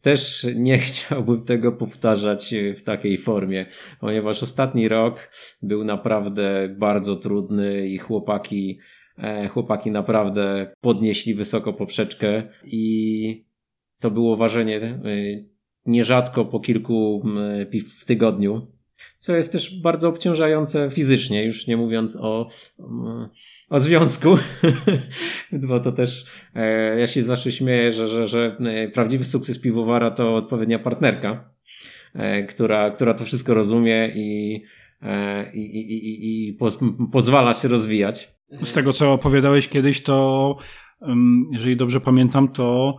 [0.00, 3.66] też nie chciałbym tego powtarzać e, w takiej formie,
[4.00, 5.30] ponieważ ostatni rok
[5.62, 8.78] był naprawdę bardzo trudny i chłopaki,
[9.50, 13.44] chłopaki naprawdę podnieśli wysoko poprzeczkę i
[14.00, 15.00] to było ważenie
[15.86, 17.22] nierzadko po kilku
[17.70, 18.66] piw w tygodniu,
[19.18, 22.48] co jest też bardzo obciążające fizycznie, już nie mówiąc o
[23.70, 24.28] o związku,
[25.68, 30.10] bo to też e, ja się zawsze śmieję, że, że, że e, prawdziwy sukces piwowara
[30.10, 31.50] to odpowiednia partnerka,
[32.14, 34.54] e, która, która to wszystko rozumie i,
[35.54, 36.78] i, i, i, i poz,
[37.12, 38.34] pozwala się rozwijać.
[38.62, 40.56] Z tego, co opowiadałeś kiedyś, to
[41.52, 42.96] jeżeli dobrze pamiętam, to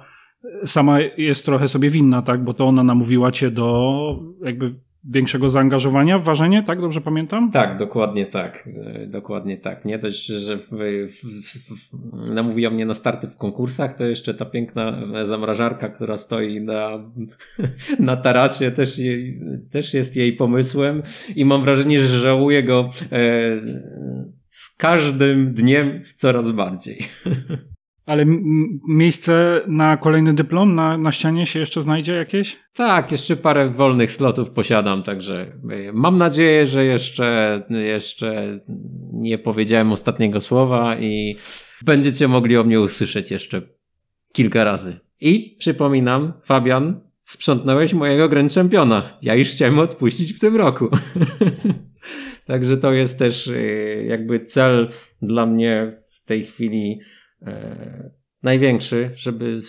[0.65, 2.43] sama jest trochę sobie winna, tak?
[2.43, 6.81] Bo to ona namówiła cię do jakby większego zaangażowania w ważenie, tak?
[6.81, 7.51] Dobrze pamiętam?
[7.51, 8.69] Tak, dokładnie tak.
[8.85, 9.85] E, dokładnie tak.
[9.85, 10.59] Nie dość, że
[12.33, 16.89] namówiła mnie na starty w konkursach, to jeszcze ta piękna zamrażarka, która stoi na,
[17.99, 19.41] na tarasie, też, jej,
[19.71, 21.03] też jest jej pomysłem
[21.35, 23.19] i mam wrażenie, że żałuję go e,
[24.47, 26.99] z każdym dniem coraz bardziej.
[28.09, 28.25] Ale
[28.87, 32.59] miejsce na kolejny dyplom na, na ścianie się jeszcze znajdzie jakieś?
[32.73, 38.59] Tak, jeszcze parę wolnych slotów posiadam, także e, mam nadzieję, że jeszcze, jeszcze
[39.13, 41.35] nie powiedziałem ostatniego słowa i
[41.81, 43.61] będziecie mogli o mnie usłyszeć jeszcze
[44.33, 44.99] kilka razy.
[45.21, 49.17] I przypominam, Fabian, sprzątnąłeś mojego Grand Championa.
[49.21, 50.89] Ja już chciałem odpuścić w tym roku.
[52.45, 54.89] Także to jest też y, jakby cel
[55.21, 57.18] dla mnie w tej chwili e,
[58.43, 59.59] największy, żeby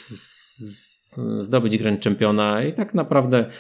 [1.41, 3.51] zdobyć Grand Championa i tak naprawdę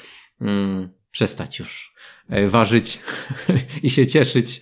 [0.40, 1.94] mm, przestać już
[2.28, 2.98] e, ważyć
[3.82, 4.60] i się cieszyć,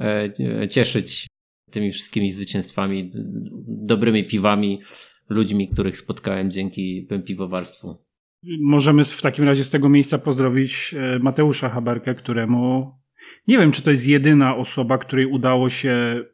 [0.00, 1.26] e, cieszyć
[1.70, 3.10] tymi wszystkimi zwycięstwami,
[3.66, 4.80] dobrymi piwami,
[5.28, 8.04] ludźmi, których spotkałem dzięki piwowarstwu.
[8.60, 12.92] Możemy w takim razie z tego miejsca pozdrowić e, Mateusza Haberkę, któremu
[13.46, 16.24] nie wiem, czy to jest jedyna osoba, której udało się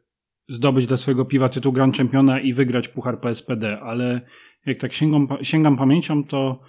[0.49, 4.21] zdobyć dla swojego piwa tytuł Grand Championa i wygrać Puchar PSPD, ale
[4.65, 6.59] jak tak sięgam, sięgam pamięcią, to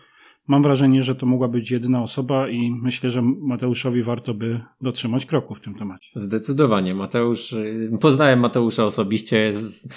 [0.49, 5.27] mam wrażenie, że to mogła być jedyna osoba i myślę, że Mateuszowi warto by dotrzymać
[5.27, 6.09] kroku w tym temacie.
[6.15, 6.95] Zdecydowanie.
[6.95, 9.95] Mateusz, y, poznałem Mateusza osobiście, jest,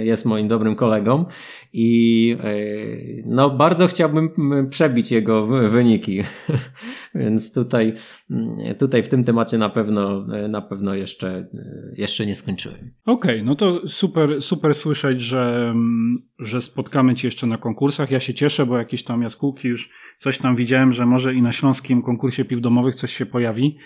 [0.00, 1.24] jest moim dobrym kolegą
[1.72, 4.30] i y, no bardzo chciałbym
[4.70, 6.20] przebić jego wyniki.
[7.14, 7.92] Więc tutaj,
[8.30, 11.48] mm, tutaj w tym temacie na pewno, na pewno jeszcze,
[11.96, 12.90] jeszcze nie skończyłem.
[13.06, 18.10] Okej, okay, no to super, super słyszeć, że, mm, że spotkamy Cię jeszcze na konkursach.
[18.10, 21.52] Ja się cieszę, bo jakieś tam jaskółki już coś tam widziałem, że może i na
[21.52, 23.78] śląskim konkursie piw domowych coś się pojawi.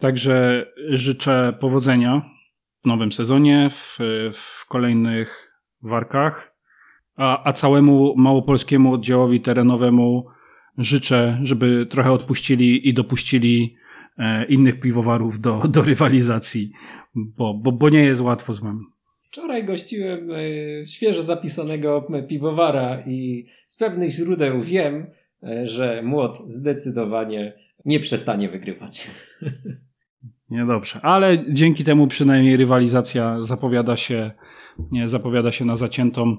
[0.00, 2.22] Także życzę powodzenia
[2.84, 3.98] w nowym sezonie, w,
[4.32, 6.54] w kolejnych warkach,
[7.16, 10.26] a, a całemu małopolskiemu oddziałowi terenowemu
[10.78, 13.76] życzę, żeby trochę odpuścili i dopuścili
[14.18, 16.72] e, innych piwowarów do, do rywalizacji,
[17.14, 18.84] bo, bo, bo nie jest łatwo z wami.
[19.30, 20.36] Wczoraj gościłem e,
[20.86, 25.06] świeżo zapisanego piwowara i z pewnych źródeł wiem,
[25.42, 27.52] e, że młot zdecydowanie
[27.84, 29.10] nie przestanie wygrywać.
[30.50, 34.30] Niedobrze, ale dzięki temu przynajmniej rywalizacja zapowiada się,
[34.90, 36.36] nie, zapowiada się na zaciętą.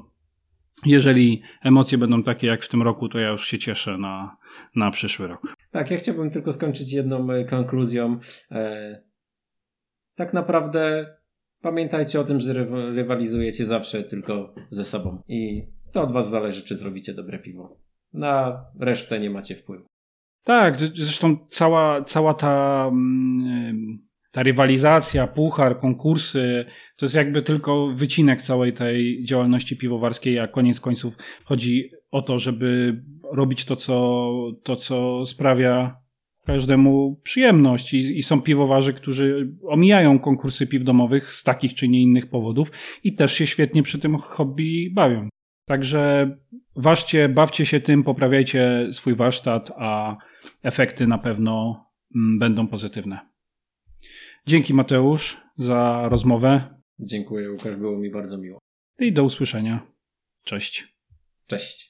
[0.86, 4.38] Jeżeli emocje będą takie jak w tym roku, to ja już się cieszę na,
[4.76, 5.42] na przyszły rok.
[5.72, 8.20] Tak, ja chciałbym tylko skończyć jedną e, konkluzją.
[10.16, 11.06] Tak naprawdę
[11.62, 12.54] Pamiętajcie o tym, że
[12.94, 17.78] rywalizujecie zawsze tylko ze sobą i to od was zależy, czy zrobicie dobre piwo.
[18.14, 19.86] Na resztę nie macie wpływu.
[20.44, 24.00] Tak, zresztą cała, cała ta, mm,
[24.32, 26.66] ta rywalizacja, puchar, konkursy,
[26.98, 31.14] to jest jakby tylko wycinek całej tej działalności piwowarskiej, a koniec końców
[31.46, 33.02] chodzi o to, żeby
[33.32, 34.32] robić to, co,
[34.64, 35.96] to, co sprawia
[36.46, 42.02] każdemu przyjemność I, i, są piwowarzy, którzy omijają konkursy piw domowych z takich czy nie
[42.02, 42.72] innych powodów
[43.04, 45.30] i też się świetnie przy tym hobby bawią.
[45.66, 46.32] Także
[46.76, 50.18] ważcie, bawcie się tym, poprawiajcie swój warsztat, a
[50.64, 51.86] efekty na pewno
[52.16, 53.20] mm, będą pozytywne.
[54.48, 56.80] Dzięki Mateusz za rozmowę.
[57.00, 58.60] Dziękuję Łukasz, było mi bardzo miło.
[59.00, 59.88] I do usłyszenia.
[60.44, 60.96] Cześć.
[61.48, 61.89] Cześć.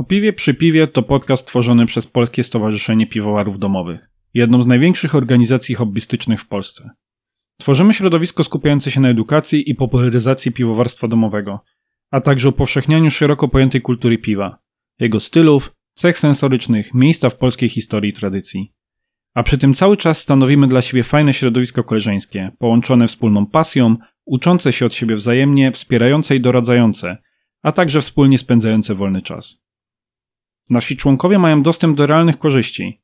[0.00, 5.14] Po piwie przy piwie to podcast tworzony przez Polskie Stowarzyszenie Piwowarów Domowych, jedną z największych
[5.14, 6.90] organizacji hobbystycznych w Polsce.
[7.58, 11.64] Tworzymy środowisko skupiające się na edukacji i popularyzacji piwowarstwa domowego,
[12.10, 14.58] a także upowszechnianiu szeroko pojętej kultury piwa,
[15.00, 18.72] jego stylów, cech sensorycznych, miejsca w polskiej historii i tradycji.
[19.34, 24.72] A przy tym cały czas stanowimy dla siebie fajne środowisko koleżeńskie, połączone wspólną pasją, uczące
[24.72, 27.16] się od siebie wzajemnie, wspierające i doradzające,
[27.62, 29.69] a także wspólnie spędzające wolny czas.
[30.70, 33.00] Nasi członkowie mają dostęp do realnych korzyści.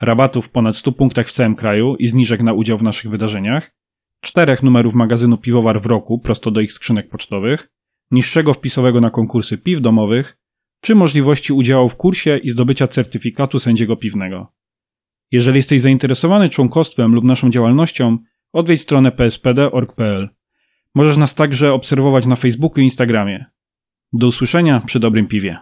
[0.00, 3.74] Rabatów w ponad 100 punktach w całym kraju i zniżek na udział w naszych wydarzeniach,
[4.20, 7.70] czterech numerów magazynu Piwowar w roku prosto do ich skrzynek pocztowych,
[8.10, 10.38] niższego wpisowego na konkursy piw domowych,
[10.80, 14.52] czy możliwości udziału w kursie i zdobycia certyfikatu sędziego piwnego.
[15.32, 18.18] Jeżeli jesteś zainteresowany członkostwem lub naszą działalnością,
[18.52, 20.28] odwiedź stronę pspd.org.pl.
[20.94, 23.44] Możesz nas także obserwować na Facebooku i Instagramie.
[24.12, 25.58] Do usłyszenia przy dobrym piwie.